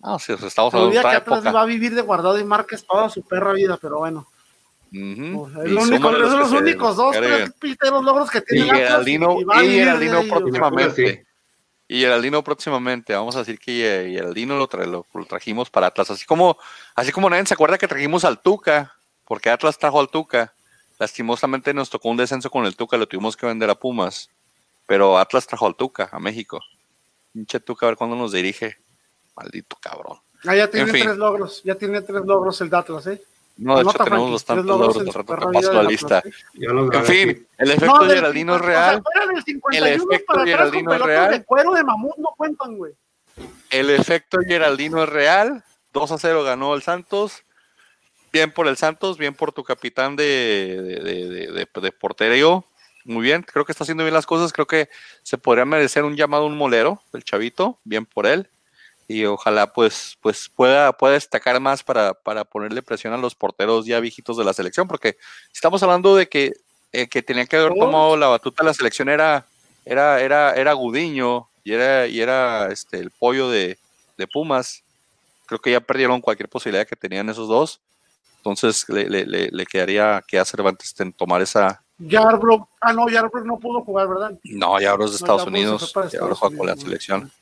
[0.00, 1.52] No, sí, o sea, estamos hablando de olvida que otra Atlas época.
[1.52, 4.26] va a vivir de guardado y Márquez toda su perra vida, pero bueno.
[4.92, 5.50] Ujú.
[5.52, 7.38] Pues, es Y lo único- súmale esos son los únicos dos, agreguen.
[7.38, 8.80] tres piteros logros que Y tiene Atlas.
[8.88, 11.26] Geraldino, y y Geraldino próximamente.
[11.88, 13.14] Y Geraldino próximamente.
[13.14, 16.10] Vamos a decir que Ge- Geraldino lo, tra- lo, lo trajimos para Atlas.
[16.10, 16.56] Así como,
[16.94, 18.94] así como nadie se acuerda que trajimos al Tuca,
[19.24, 20.54] porque Atlas trajo al Tuca.
[20.98, 24.30] Lastimosamente nos tocó un descenso con el Tuca, lo tuvimos que vender a Pumas.
[24.86, 26.60] Pero Atlas trajo al Tuca, a México.
[27.32, 28.78] Pinche Tuca, a ver cuándo nos dirige.
[29.38, 30.18] Maldito cabrón.
[30.46, 31.04] Ah, ya tiene En fin.
[31.04, 33.22] tres logros, ya tiene tres logros el de Atlas, ¿eh?
[33.56, 36.18] No, de hecho tenemos bastantes tres logros De rato la lista.
[36.24, 36.30] ¿eh?
[36.54, 39.02] En fin, el efecto No, Geraldino es 50, o sea, real.
[39.02, 41.30] fuera del 51 efecto para Geraldino es real.
[41.32, 42.92] de cuero de mamut no cuentan, güey.
[43.70, 45.64] El efecto Geraldino es real.
[45.92, 47.42] 2 a 0 ganó el Santos.
[48.32, 50.24] Bien por el Santos, bien por tu capitán de,
[50.82, 52.64] de, de, de- de- de porterio.
[53.04, 54.52] Muy bien, creo que está haciendo bien las cosas.
[54.52, 54.88] Creo que
[55.22, 57.78] se podría merecer un llamado un molero, el chavito.
[57.84, 58.48] Bien por él.
[59.10, 63.86] Y ojalá pues, pues pueda, pueda destacar más para, para ponerle presión a los porteros
[63.86, 64.86] ya viejitos de la selección.
[64.86, 65.16] Porque
[65.52, 66.52] estamos hablando de que,
[66.92, 69.46] eh, que tenía que haber tomado la batuta de la selección era,
[69.86, 73.78] era, era, era Gudiño y era, y era este, el pollo de,
[74.18, 74.82] de Pumas.
[75.46, 77.80] Creo que ya perdieron cualquier posibilidad que tenían esos dos.
[78.36, 81.82] Entonces le, le, le, le quedaría que a Cervantes en tomar esa.
[81.98, 84.38] Yarbrough, ah, no, Yarbrough no pudo jugar, ¿verdad?
[84.44, 85.80] No, ya ahora es de No, Estados ya, pues, Unidos.
[85.80, 87.32] se fue para Y ahora Estados juega con la selección.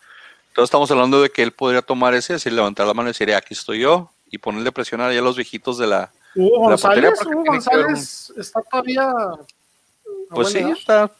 [0.57, 3.35] Entonces estamos hablando de que él podría tomar ese, así levantar la mano y decir,
[3.35, 6.11] aquí estoy yo, y ponerle presión a ya los viejitos de la.
[6.35, 9.03] Hugo González, Hugo que González está todavía.
[9.11, 9.37] a
[10.35, 10.71] Pues sí, edad.
[10.71, 11.11] está,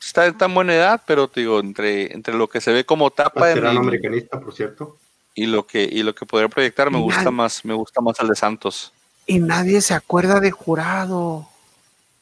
[0.00, 3.10] está en tan buena edad, pero te digo, entre, entre lo que se ve como
[3.10, 4.96] tapa Veterano y, americanista, por cierto.
[5.34, 8.00] y lo que y lo que podría proyectar, me Y gusta nadie- más, me gusta
[8.00, 8.90] más el de Santos.
[9.26, 11.46] Y nadie se acuerda de jurado.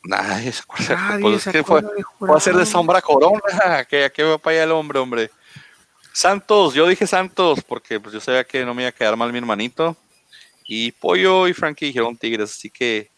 [0.02, 0.96] Nadie se acuerda.
[0.96, 2.72] Nadie Pues se es que fue, acuerda de fue a hacerle Jurado.
[2.72, 3.84] sombra a Corona.
[3.88, 5.30] que a qué va para allá el hombre, hombre.
[6.16, 9.30] Santos, yo dije Santos porque pues yo sabía que no me iba a quedar mal
[9.32, 9.94] mi hermanito.
[10.64, 13.10] Y Pollo y Frankie dijeron Tigres, así que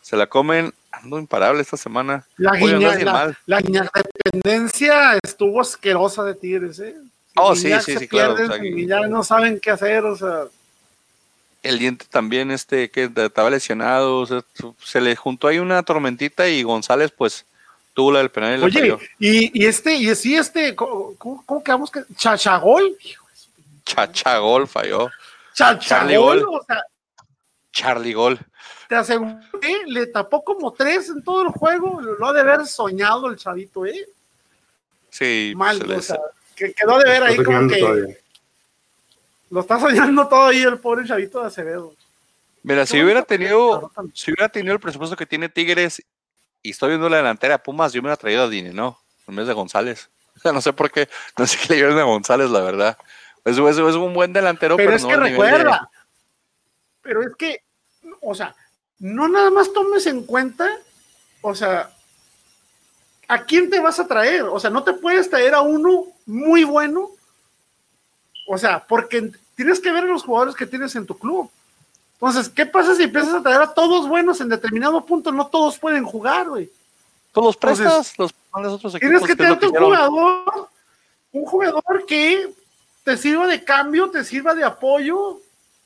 [0.00, 0.72] se la comen.
[0.92, 2.24] Ando imparable esta semana.
[2.36, 3.90] La, Pollo, guiña, la, la guiña
[4.22, 6.94] dependencia estuvo asquerosa de Tigres, ¿eh?
[7.34, 10.16] Oh, sí, sí, sí, claro, pierden, o sea, si ya no saben qué hacer, o
[10.16, 10.44] sea,
[11.64, 14.20] El diente también, este, que estaba lesionado.
[14.20, 14.44] o sea,
[14.84, 17.44] se le juntó ahí una tormentita y González, pues,
[17.96, 21.16] tuvo la del penal Oye, y, y este, y sí, este, ¿cómo,
[21.64, 21.90] quedamos?
[21.90, 22.94] que- Chachagol,
[23.84, 25.08] Chachagol falló.
[25.54, 26.44] Chachagol, Charlie Gol.
[26.50, 26.82] o sea,
[27.72, 28.38] Charlie Gol.
[28.88, 32.66] te aseguro que le tapó como tres en todo el juego, lo ha de haber
[32.66, 34.06] soñado el chavito, ¿eh?
[35.08, 36.18] Sí, Mal, se le- o sea,
[36.54, 38.16] que quedó de ver ahí Está como soñando que todavía.
[39.50, 41.94] lo está soñando todo ahí el pobre chavito de Acevedo.
[42.62, 46.02] Mira, si hubiera tenido, si hubiera tenido el presupuesto que tiene Tigres
[46.66, 48.98] y estoy viendo la delantera de Pumas, yo me hubiera traído a Dine, ¿no?
[49.28, 50.08] En vez de González.
[50.36, 51.08] O sea, no sé por qué,
[51.38, 52.98] no sé qué le dieron a González, la verdad.
[53.44, 55.90] Es, es- es un buen delantero, Pero pero, es no que de- recuerda,
[57.02, 57.62] pero es que,
[58.20, 58.54] o sea,
[58.98, 60.68] no nada más tomes en cuenta,
[61.42, 61.90] o sea,
[63.28, 64.42] ¿a quién te vas a traer?
[64.42, 67.10] O sea, no te puedes traer a uno muy bueno,
[68.48, 71.50] o sea, porque tienes que ver a los jugadores que tienes en tu club.
[72.20, 75.30] Entonces, ¿qué pasa si empiezas a traer a todos buenos en determinado punto?
[75.32, 76.70] No todos pueden jugar, güey.
[77.32, 79.10] Tú los Entonces, prestas, los pones a otros equipos.
[79.10, 80.68] Tienes que es tener un jugador,
[81.32, 82.50] un jugador que
[83.04, 85.40] te sirva de cambio, te sirva de apoyo,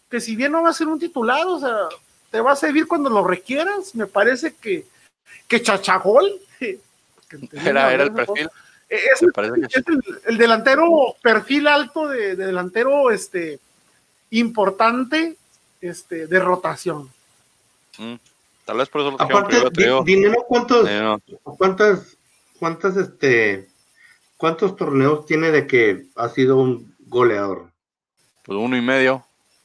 [0.08, 1.88] que si bien no va a ser un titular, o sea,
[2.30, 3.96] te va a servir cuando lo requieras.
[3.96, 4.86] Me parece que,
[5.48, 6.78] que Chachagol que
[7.52, 8.48] Era, era el perfil.
[8.88, 13.58] es, que es el, el delantero perfil alto de, de delantero este
[14.30, 15.36] importante
[15.80, 17.10] este de rotación.
[17.98, 18.14] Mm,
[18.64, 21.18] Tal vez por eso lo Aparte, primero, di- dinero, ¿cuántos, Eh, no.
[21.56, 22.16] cuántas,
[22.58, 23.68] cuántas, este,
[24.36, 27.70] cuántos torneos tiene de que ha sido un goleador?
[28.44, 29.24] Pues uno y medio,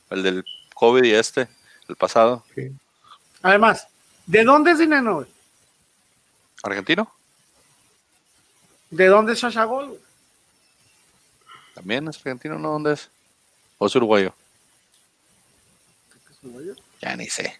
[0.09, 1.47] el del COVID y este,
[1.87, 2.43] el pasado.
[3.43, 3.87] Además,
[4.25, 5.27] ¿de dónde es dinero?
[6.63, 7.11] ¿Argentino?
[8.89, 9.87] ¿De dónde es Chachagol?
[9.89, 9.99] güey?
[11.75, 12.57] ¿También es argentino?
[12.57, 12.71] ¿No?
[12.71, 13.09] ¿Dónde es?
[13.77, 14.33] ¿O es uruguayo?
[17.01, 17.59] Ya ni sé.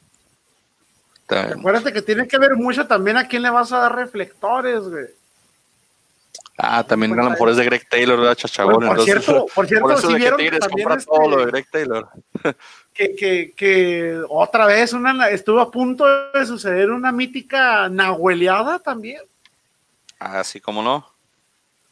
[1.21, 4.81] Está- Acuérdate que tiene que ver mucho también a quién le vas a dar reflectores,
[4.81, 5.05] güey.
[6.57, 8.36] Ah, también a lo Pues, mejor es de Greg Taylor, ¿verdad?
[8.36, 8.75] Chachabón.
[8.75, 10.88] Bueno, por entonces, cierto, por cierto, por eso si de que vieron que Tigres también
[10.88, 12.09] compra este, todo lo de Greg Taylor.
[12.93, 19.21] que, que, que otra vez una, estuvo a punto de suceder una mítica nahueleada también.
[20.17, 21.05] Así como no.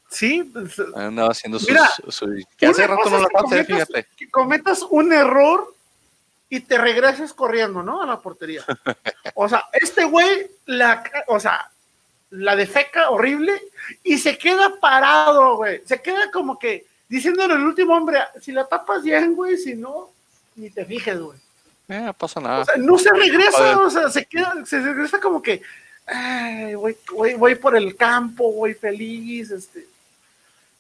[0.09, 1.67] Sí, pues, Andaba haciendo sus.
[1.67, 4.07] Mira, su- que hace rato no la cometas- fíjate.
[4.15, 5.72] que cometas un error
[6.53, 8.03] y te regreses corriendo, ¿no?
[8.03, 8.63] A la portería.
[9.33, 11.71] O sea, este güey, la, o sea,
[12.29, 13.59] la defeca horrible
[14.03, 15.81] y se queda parado, güey.
[15.83, 20.11] Se queda como que diciéndole al último hombre, si la tapas bien, güey, si no,
[20.55, 21.39] ni te fijes, güey.
[21.87, 22.59] Eh, no pasa nada.
[22.59, 25.59] O sea, no se regresa, o sea, se queda, se regresa como que,
[26.05, 29.87] ay, voy, voy, voy por el campo, voy feliz, este.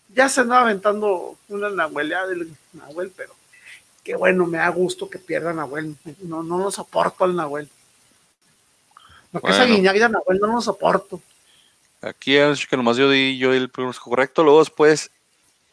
[0.09, 3.33] Ya se andaba aventando una nahueleada del Nahuel, pero
[4.03, 5.95] qué bueno, me da gusto que pierda Nahuel.
[6.21, 7.69] No, no lo soporto al Nahuel.
[9.31, 9.73] Lo que es Bueno.
[9.73, 11.21] Aguiñac y a Nahuel no lo soporto.
[12.01, 14.43] Aquí es que nomás yo di, yo el pronóstico correcto.
[14.43, 15.09] Luego después,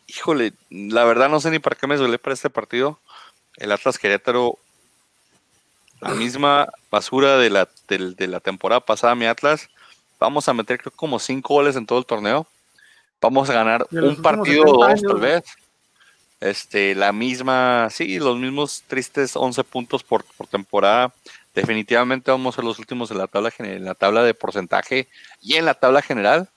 [0.06, 2.98] híjole, la verdad no sé ni para qué me duele para este partido.
[3.56, 4.56] El Atlas Querétaro,
[6.00, 9.68] la misma basura de la, del- de la temporada pasada, mi Atlas.
[10.18, 12.46] Vamos a meter creo como cinco goles en todo el torneo.
[13.20, 15.42] Vamos a ganar De un partido o 70 dos, tal vez.
[16.40, 21.12] Este, la misma, sí, los mismos tristes 11 puntos por, por temporada.
[21.54, 25.08] Definitivamente vamos a ser los últimos en la tabla en la tabla de porcentaje
[25.42, 26.48] y en la tabla general.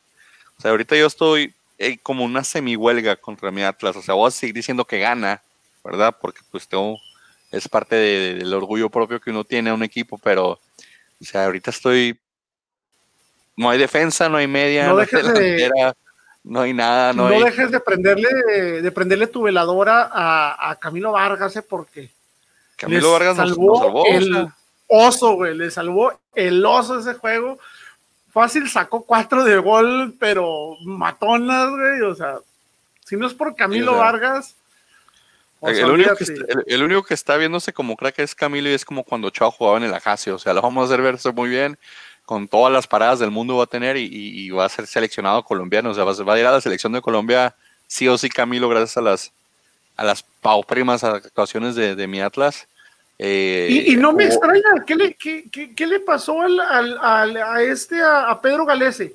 [0.58, 3.96] O sea, ahorita yo estoy eh, como una semi-huelga contra mi Atlas.
[3.98, 5.42] O sea, voy a seguir diciendo que gana,
[5.84, 6.16] ¿verdad?
[6.22, 6.98] Porque pues tengo,
[7.52, 11.46] es parte de- del orgullo propio que uno tiene a un equipo, pero, o sea,
[11.46, 12.18] ahorita estoy,
[13.58, 16.03] no hay defensa, no hay media, No no, hay de-
[16.44, 17.44] no hay nada, no, No, hay...
[17.44, 18.30] dejes de prenderle,
[18.82, 21.62] de prenderle tu veladora a, a Camilo Vargas, ¿eh?
[21.62, 22.10] porque
[22.76, 24.02] Camilo Vargas nos, salvó nos salvó.
[24.02, 24.56] o el sea,
[24.88, 25.56] oso, güey.
[25.56, 27.60] Le salvó el oso ese juego.
[28.32, 32.02] Fácil sacó cuatro de gol, pero matonas, güey.
[32.02, 32.40] O sea,
[33.06, 34.56] si no es por Camilo Sí, o sea, Vargas.
[35.62, 38.84] el, único que el, el único que está viéndose como crack es Camilo y es
[38.84, 40.36] como cuando Chao jugaba en el Ajacio.
[40.36, 41.78] O sea, lo vamos a hacer verse muy bien.
[42.34, 44.88] Con todas las paradas del mundo va a tener y, y- y va a ser
[44.88, 45.92] seleccionado colombiano.
[45.92, 47.54] O sea, va, a ser- va a ir a la selección de Colombia
[47.86, 49.32] sí o sí Camilo gracias a las
[49.98, 52.68] a las pauprimas actuaciones de, de mi Atlas.
[53.20, 57.38] Eh, y, no me extraña, ¿qué le, qué, qué- qué le pasó al, al- al-
[57.38, 59.14] a este, a, a Pedro Galese?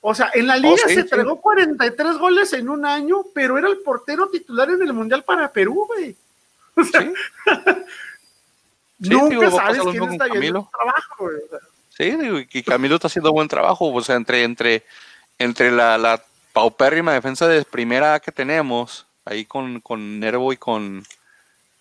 [0.00, 1.00] O sea, en la liga Oh, sí, se sí.
[1.02, 5.52] entregó 43 goles en un año, pero era el portero titular en el Mundial para
[5.52, 6.16] Perú, güey.
[6.74, 7.12] O sea, Sí.
[9.00, 10.60] Sí, nunca sabes quién está Camilo.
[10.60, 11.36] el trabajo, güey.
[11.96, 12.16] Sí,
[12.52, 14.82] y Camilo está haciendo buen trabajo, o sea, entre, entre,
[15.38, 16.22] entre la, la
[16.52, 21.04] paupérrima defensa de primera que tenemos, ahí con, con Nervo y con,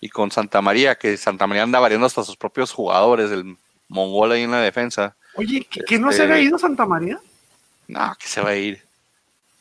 [0.01, 3.55] y con Santa María, que Santa María anda variando hasta sus propios jugadores, el
[3.88, 5.16] mongol ahí en la defensa.
[5.36, 7.18] Oye, ¿que, que no se Este- había ido Santa María?
[7.88, 8.82] No, que se va a ir.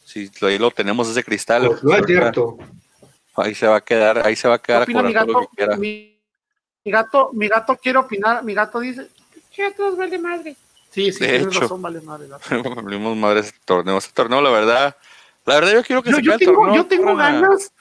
[0.05, 1.68] Si ahí lo tenemos ese cristal.
[1.68, 2.59] Pues no es cierto.
[3.36, 5.40] Ahí se va a quedar, ahí se va a quedar Opina mi cobrar todo lo
[5.40, 5.76] gato, que quiera.
[5.76, 6.18] mi,
[6.84, 9.09] mi gato, mi gato quiere opinar, mi gato dice,
[9.55, 10.57] ¿qué otros vale madre?
[10.90, 11.61] Sí, sí, De tienes hecho.
[11.61, 12.28] razón, vale madre.
[12.28, 12.44] gato.
[12.82, 13.98] Volvimos madre este torneo.
[13.98, 14.96] Este torneo, la verdad,
[15.46, 16.76] la verdad yo quiero que Yo, se yo acabe el tengo, torneo.
[16.82, 17.72] yo tengo corran a- ganas,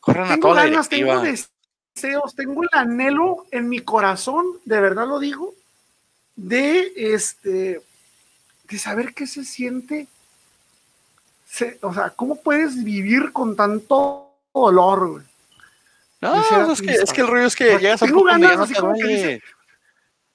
[0.00, 4.80] corran a tengo toda la ganas, tengo deseos, tengo el anhelo en mi corazón, de
[4.80, 5.54] verdad lo digo,
[6.36, 7.80] de este,
[8.68, 10.06] de saber qué se siente.
[11.46, 15.24] se- o sea, ¿cómo puedes vivir con tanto dolor, güey?
[16.20, 18.46] No, es que, es que el rollo es que llegas a un tengo punto donde
[18.48, 19.42] ya ganas no así te como que duele.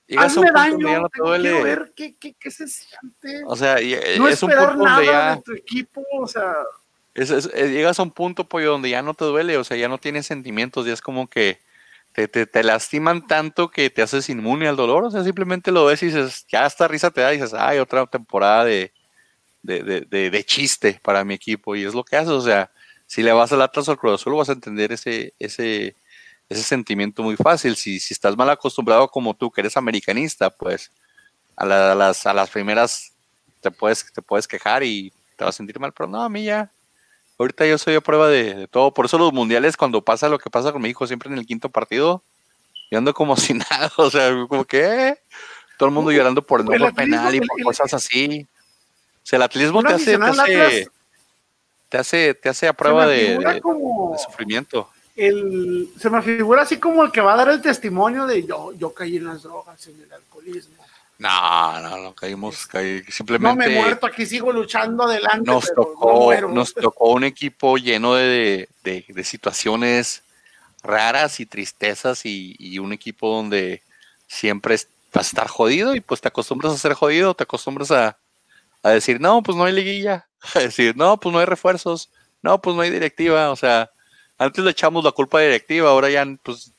[0.09, 1.63] Llegas a Hazme un punto donde daño, ya no te duele.
[1.63, 3.43] ver qué, qué, qué se siente.
[3.45, 6.51] O sea, y- no es un punto donde ya de tu equipo, o sea,
[7.13, 9.77] es- es- eh, llegas a un punto, pollo, donde ya no te duele, o sea,
[9.77, 11.59] ya no tienes sentimientos, ya es como que
[12.13, 15.85] te, te, te lastiman tanto que te haces inmune al dolor, o sea, simplemente lo
[15.85, 18.91] ves y dices, ya esta risa te da y dices, ay, otra temporada de,
[19.61, 22.71] de, de, de- de chiste para mi equipo, y es lo que haces, o sea,
[23.05, 25.95] si le vas al Atlas o al Cruz Azul vas a entender ese, ese,
[26.49, 30.91] ese sentimiento muy fácil, si, si estás mal acostumbrado como tú, que eres americanista, pues
[31.55, 33.13] a, la- a las, a las primeras
[33.61, 36.43] te puedes, te puedes quejar y te vas a sentir mal, pero no, a mí
[36.45, 36.71] ya,
[37.37, 40.39] ahorita yo soy a prueba de, de todo, por eso los mundiales cuando pasa lo
[40.39, 42.23] que pasa con mi hijo, siempre en el quinto partido,
[42.91, 45.17] yo ando como si nada, o sea, como que
[45.77, 48.47] todo el mundo llorando por nuevo atlismo, penal y por cosas así.
[48.51, 50.87] O sea, el atlismo Un te hace, te hace,
[51.89, 54.89] te hace, te hace a prueba me de, figura de- como de sufrimiento.
[55.19, 58.71] El, se me figura así como el que va a dar el testimonio de yo,
[58.73, 60.75] yo caí en las drogas, en el alcoholismo.
[61.17, 65.41] No, no, no caímos, caí, No me simplemente he muerto, aquí sigo luchando adelante.
[65.51, 70.23] nos pero tocó, nos tocó un equipo lleno de, de- de situaciones
[70.81, 73.81] raras y tristezas y, y un equipo donde
[74.27, 74.75] siempre
[75.13, 78.17] vas a estar jodido y pues te acostumbras a ser jodido, te acostumbras a,
[78.81, 82.09] a decir, no, pues no hay liguilla, a decir, no, pues no hay refuerzos,
[82.41, 83.91] no, pues no hay directiva, o sea,
[84.39, 86.71] antes le echamos la culpa a la directiva, ahora ya, pues,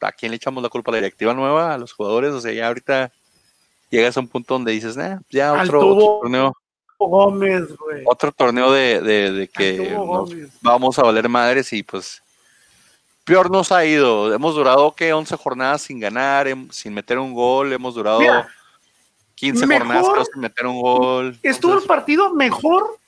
[0.00, 0.90] ¿a quién le echamos la culpa?
[0.90, 1.74] ¿A la directiva nueva?
[1.74, 2.32] ¿A los jugadores?
[2.32, 3.12] O sea, ya ahorita
[3.90, 5.80] llegas a un punto donde dices, nah, ya otro,
[6.20, 6.56] torneo
[6.98, 8.02] Gómez, güey.
[8.06, 12.22] otro torneo de, de- de que nos vamos a valer madres y pues
[13.24, 14.32] peor nos ha ido.
[14.34, 18.48] Hemos durado que 11 jornadas sin ganar, sin meter un gol, hemos durado Mira,
[19.36, 21.38] 15 mejor jornadas creo, sin meter un gol.
[21.42, 22.98] Estuvo el partido mejor,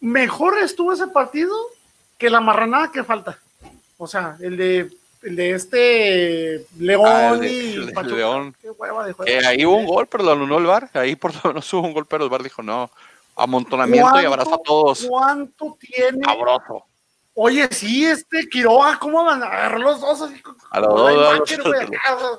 [0.00, 1.54] mejor estuvo ese partido
[2.22, 3.36] que la marranada que falta.
[3.98, 4.90] O sea, el de,
[5.22, 8.14] el de este León Ah, de- y el Pachuca.
[8.16, 8.54] León.
[8.62, 9.24] Qué hueva de juego.
[9.26, 10.88] que ahí hubo un gol, pero lo anuló el bar.
[10.94, 12.90] Ahí por lo menos hubo un gol, pero el bar dijo no.
[13.34, 15.04] Amontonamiento y abrazo a todos.
[15.08, 16.20] ¿Cuánto tiene?
[17.34, 20.40] Oye, sí, este Quiroga, ¿cómo van a agarrar los dos así?
[20.70, 21.48] A los dos, los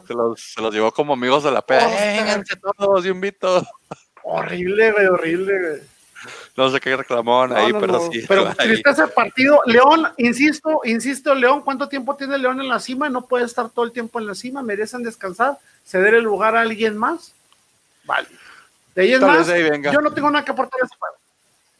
[0.07, 1.89] Se los, se los llevó como amigos de la peda.
[1.89, 3.61] ¡Eh, vénganse todos, y un vito.
[4.23, 5.81] Horrible, güey, horrible, güey.
[6.57, 8.11] No sé qué reclamaban No, ahí, no, pero no.
[8.11, 8.23] sí.
[8.27, 9.61] Pero triste ese partido.
[9.65, 13.09] León, insisto, insisto, León, ¿cuánto tiempo tiene León en la cima?
[13.09, 16.61] No puede estar todo el tiempo en la cima, merecen descansar, ceder el lugar a
[16.61, 17.33] alguien más.
[18.05, 18.27] Vale.
[18.95, 19.91] De ahí en vez más, ahí venga.
[19.91, 21.15] yo no tengo nada que aportar a ese juego.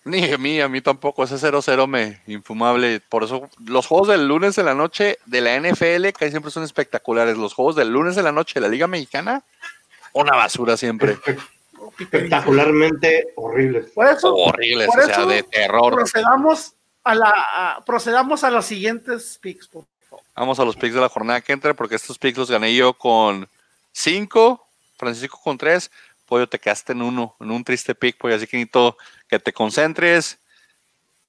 [0.05, 1.23] Ni a mí, a mí tampoco.
[1.23, 2.99] Ese 0-0 me infumable.
[2.99, 6.63] Por eso, los juegos del lunes de la noche de la NFL, que siempre son
[6.63, 7.37] espectaculares.
[7.37, 9.43] Los juegos del lunes de la noche de la Liga Mexicana,
[10.11, 11.17] una basura siempre.
[11.99, 13.91] Espectacularmente horribles.
[13.91, 15.93] Por eso, Horribles, por o sea, de terror.
[15.93, 16.73] procedamos
[17.03, 20.25] a la a- procedamos a los siguientes picks, por favor.
[20.35, 22.93] Vamos a los picks de la jornada que entra, porque estos picks los gané yo
[22.93, 23.47] con
[23.91, 24.65] 5,
[24.97, 25.91] Francisco con 3.
[26.25, 28.35] Pollo, te quedaste en uno, en un triste pick, pollo.
[28.35, 30.39] Así que necesito que te concentres.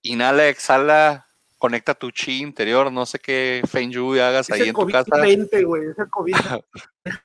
[0.02, 1.26] Inhala, exhala,
[1.58, 2.90] conecta tu chi interior.
[2.92, 5.10] No sé qué Feng Shui hagas Es ahí el en tu casa.
[5.10, 6.34] COVID-20, güey, es el COVID.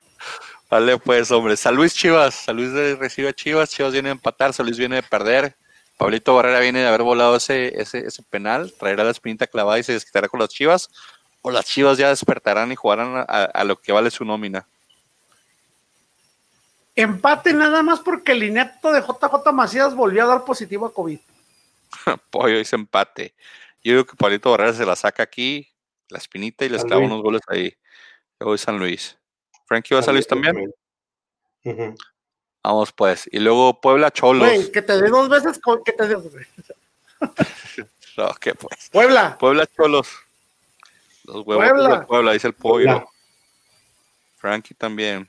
[0.70, 1.56] Vale, pues, hombre.
[1.56, 2.34] San Luis Chivas.
[2.34, 3.70] San Luis de- recibe a Chivas.
[3.70, 4.52] Chivas viene a empatar.
[4.52, 5.56] San Luis viene de perder.
[5.98, 8.72] Pablito Barrera viene de haber volado ese, ese, ese penal.
[8.78, 10.88] Traerá la espinita clavada y se desquitará con las Chivas.
[11.42, 14.66] O las Chivas ya despertarán y jugarán a, a lo que vale su nómina.
[16.96, 21.18] Empate nada más porque el inepto de JJ Macías volvió a dar positivo a COVID.
[22.30, 23.34] Pollo ese empate.
[23.82, 25.68] Yo digo que Pablito Barrera se la saca aquí.
[26.08, 27.06] la espinita y les San Luis.
[27.06, 27.74] unos goles ahí.
[28.38, 29.16] Yo voy San Luis.
[29.70, 30.74] Frankie, ¿vas a San Luis también?
[32.60, 33.28] Vamos pues.
[33.30, 34.48] Y luego Puebla Cholos.
[34.48, 36.14] Güey, que te dé dos veces, con- que te dé.
[36.16, 36.44] güey.
[38.16, 38.90] No, ¿qué pues?
[38.90, 39.38] Puebla.
[39.38, 40.08] Puebla Cholos.
[41.22, 42.00] Los huevos Puebla.
[42.00, 42.84] de Puebla, dice el pollo.
[42.86, 43.06] Puebla.
[44.38, 45.28] Frankie también.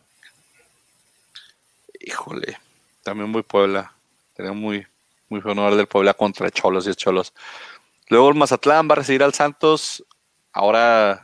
[2.00, 2.58] Híjole,
[3.04, 3.94] también muy Puebla.
[4.34, 4.88] Tenía muy,
[5.30, 7.32] muy hablar del Puebla contra Cholos y Cholos.
[8.08, 10.04] Luego el Mazatlán va a recibir al Santos.
[10.52, 11.22] Ahora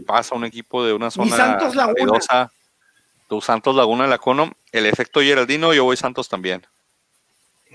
[0.00, 1.94] pasa un equipo de una zona Santos Laguna.
[1.98, 2.52] ruidosa.
[3.28, 4.52] Tu Santos Laguna de la Cono.
[4.72, 6.66] El efecto Geraldino, yo voy Santos también.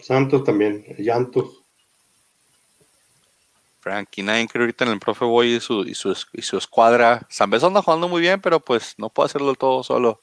[0.01, 1.63] Santos también, Llantos.
[3.80, 7.26] Frankie Nine, creo ahorita en el profe Boy y su, y su, y su escuadra.
[7.30, 10.22] San Beso anda jugando muy bien, pero pues no puede hacerlo todo solo.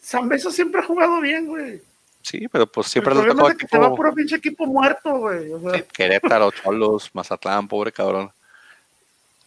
[0.00, 1.82] San Beso siempre ha jugado bien, güey.
[2.22, 4.36] Sí, pero pues siempre el le problema tocó es de que te va puro pinche
[4.36, 5.52] equipo muerto, güey.
[5.52, 8.32] O sea, Sí, Querétaro, Cholos, Mazatlán, pobre cabrón.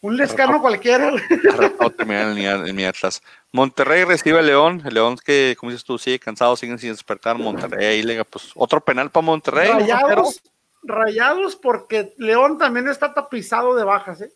[0.01, 1.11] Un lescano cualquiera,
[1.55, 3.21] ratado terminar en mi, en mi Atlas.
[3.51, 4.81] Monterrey recibe a León.
[4.85, 7.37] El León que, como dices tú, sigue cansado, siguen sin despertar.
[7.37, 9.69] Monterrey ahí le pues otro penal para Monterrey.
[9.71, 10.41] Rayados,
[10.83, 14.31] rayados porque León también está tapizado de bajas, ¿eh?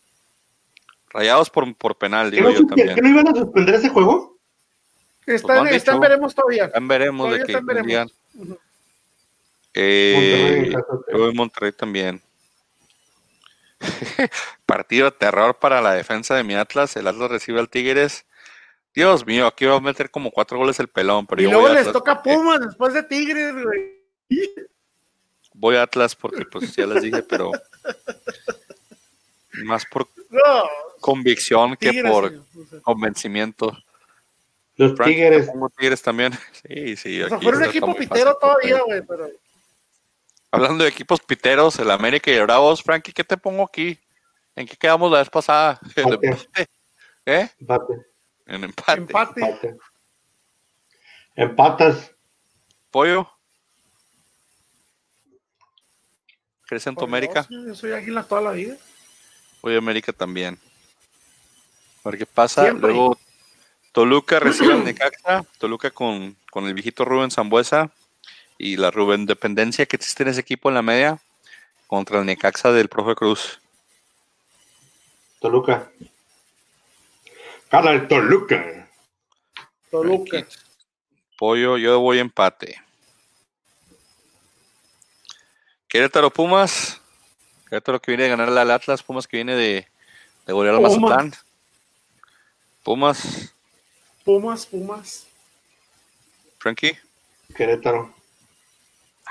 [1.09, 2.95] Rayados por, por penal, ¿Qué digo no, yo también.
[2.95, 4.38] ¿qué no iban a suspender ese juego?
[5.26, 6.72] Está, Pues no han en, está en veremos todavía.
[6.82, 8.14] Veremos de Todavía que está en veremos.
[8.34, 8.59] Ujú.
[9.74, 12.22] Eh, Monterrey a Monterrey también.
[14.65, 16.95] Partido de terror para la defensa de mi Atlas.
[16.95, 18.25] El Atlas recibe al Tigres.
[18.93, 21.25] Dios mío, aquí va a meter como cuatro goles el pelón.
[21.27, 24.01] Pero Y yo luego voy a les Atlas toca porque- Pumas después de Tigres, güey.
[25.53, 27.51] Voy a Atlas porque pues ya les dije, pero
[29.63, 30.63] más por No,
[31.01, 32.45] convicción que por señor.
[32.55, 33.77] O sea, convencimiento.
[34.77, 35.49] Los Frank, Tigres.
[35.77, 36.32] Tigres también.
[36.67, 37.21] Sí, sí.
[37.21, 39.29] o sea, aquí fuera un equipo pitero todavía, güey, pero
[40.52, 43.97] Hablando de equipos piteros, el América y el Bravos, Frankie, ¿qué te pongo aquí?
[44.54, 45.80] ¿En qué quedamos la vez pasada?
[45.95, 46.28] ¿En Empate.
[46.28, 46.70] empate?
[47.26, 47.49] ¿Eh?
[47.60, 47.93] Empate.
[48.47, 49.02] En empate.
[49.02, 49.41] empate.
[49.41, 49.78] Empate.
[51.36, 52.12] Empatas.
[52.91, 53.30] ¿Pollo?
[56.68, 57.45] ¿Crees en tu Por América?
[57.47, 58.76] Dios, Yo soy águila toda la vida.
[59.62, 60.60] Voy a América también.
[62.04, 62.64] A ver qué pasa.
[62.64, 62.91] Siempre.
[62.91, 63.18] Luego
[63.93, 65.45] Toluca recibe al Necaxa.
[65.60, 67.89] Toluca con, con el viejito Rubén Zambuesa
[68.62, 71.20] y la Rubén dependencia que existe en ese equipo en la media
[71.88, 73.59] contra el Necaxa del profe Cruz.
[75.39, 75.91] Toluca.
[77.72, 78.88] Gana el Toluca.
[79.89, 80.38] Toluca.
[80.38, 80.47] Aquí.
[81.39, 82.80] Pollo, yo voy empate.
[85.88, 87.01] Querétaro Pumas.
[87.68, 89.01] Querétaro que viene de ganarle al Atlas.
[89.01, 89.88] Pumas que viene de,
[90.45, 90.99] de golear al Pumas.
[90.99, 91.34] Mazatlán.
[92.84, 93.55] Pumas.
[94.24, 95.28] Pumas, Pumas.
[96.59, 96.95] Frankie.
[97.55, 98.20] Querétaro.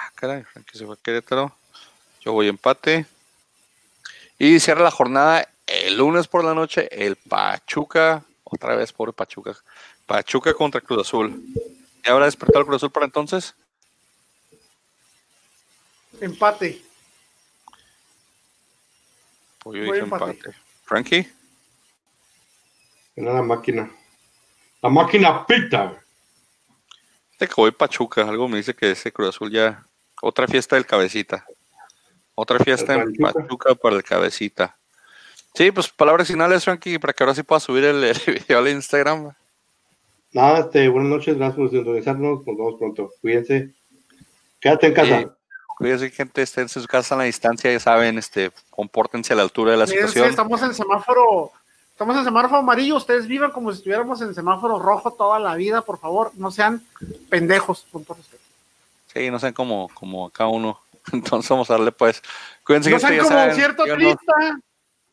[0.02, 1.54] Ah, caray, Frankie se fue a Querétaro.
[2.22, 3.04] Yo voy empate.
[4.38, 6.88] Y cierra la jornada el lunes por la noche.
[6.90, 8.24] El Pachuca.
[8.44, 9.54] Otra vez, pobre Pachuca.
[10.06, 11.44] Pachuca contra Cruz Azul.
[12.02, 13.54] ¿Ya habrá despertado el Cruz Azul para entonces?
[16.18, 16.82] Empate.
[19.58, 20.30] Pues yo Voy dije empate.
[20.30, 20.56] empate.
[20.84, 21.32] Frankie.
[23.16, 23.90] Gana la máquina.
[24.80, 26.02] La máquina pita.
[27.32, 28.22] Este que voy Pachuca.
[28.22, 29.86] Algo me dice que ese Cruz Azul ya.
[30.22, 31.46] Otra fiesta del cabecita.
[32.34, 33.74] Otra fiesta en Pachuca.
[33.74, 34.76] Para el cabecita.
[35.54, 38.68] Sí, pues palabras finales, Frankie, para que ahora sí pueda subir el, el video al
[38.68, 39.32] Instagram.
[40.32, 42.46] Nada, este, buenas noches, gracias por sintonizarnos.
[42.46, 43.10] Nos vemos pronto.
[43.20, 43.74] Cuídense.
[44.60, 45.18] Quédate en casa.
[45.20, 45.26] Sí.
[45.80, 49.42] Cuídense, gente, estén en su casa a la distancia, ya saben, este, compórtense a la
[49.42, 50.28] altura de la situación.
[50.28, 51.52] estamos en semáforo,
[51.90, 55.80] estamos en semáforo amarillo, ustedes vivan como si estuviéramos en semáforo rojo toda la vida,
[55.80, 56.84] por favor, no sean
[57.30, 58.49] pendejos, con todo respeto.
[59.12, 60.80] Sí, no sean como, como acá uno.
[61.12, 62.22] Entonces vamos a darle pues.
[62.64, 64.16] Cuídense, No gente, sean como saben, cierto yo no-.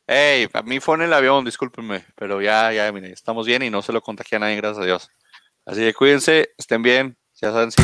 [0.10, 3.70] Ey, a mí fue en el avión, discúlpenme, pero ya, ya, mire, estamos bien y
[3.70, 5.10] no se lo contagié a nadie, gracias a Dios.
[5.66, 7.84] Así que cuídense, estén bien, ya saben, sí.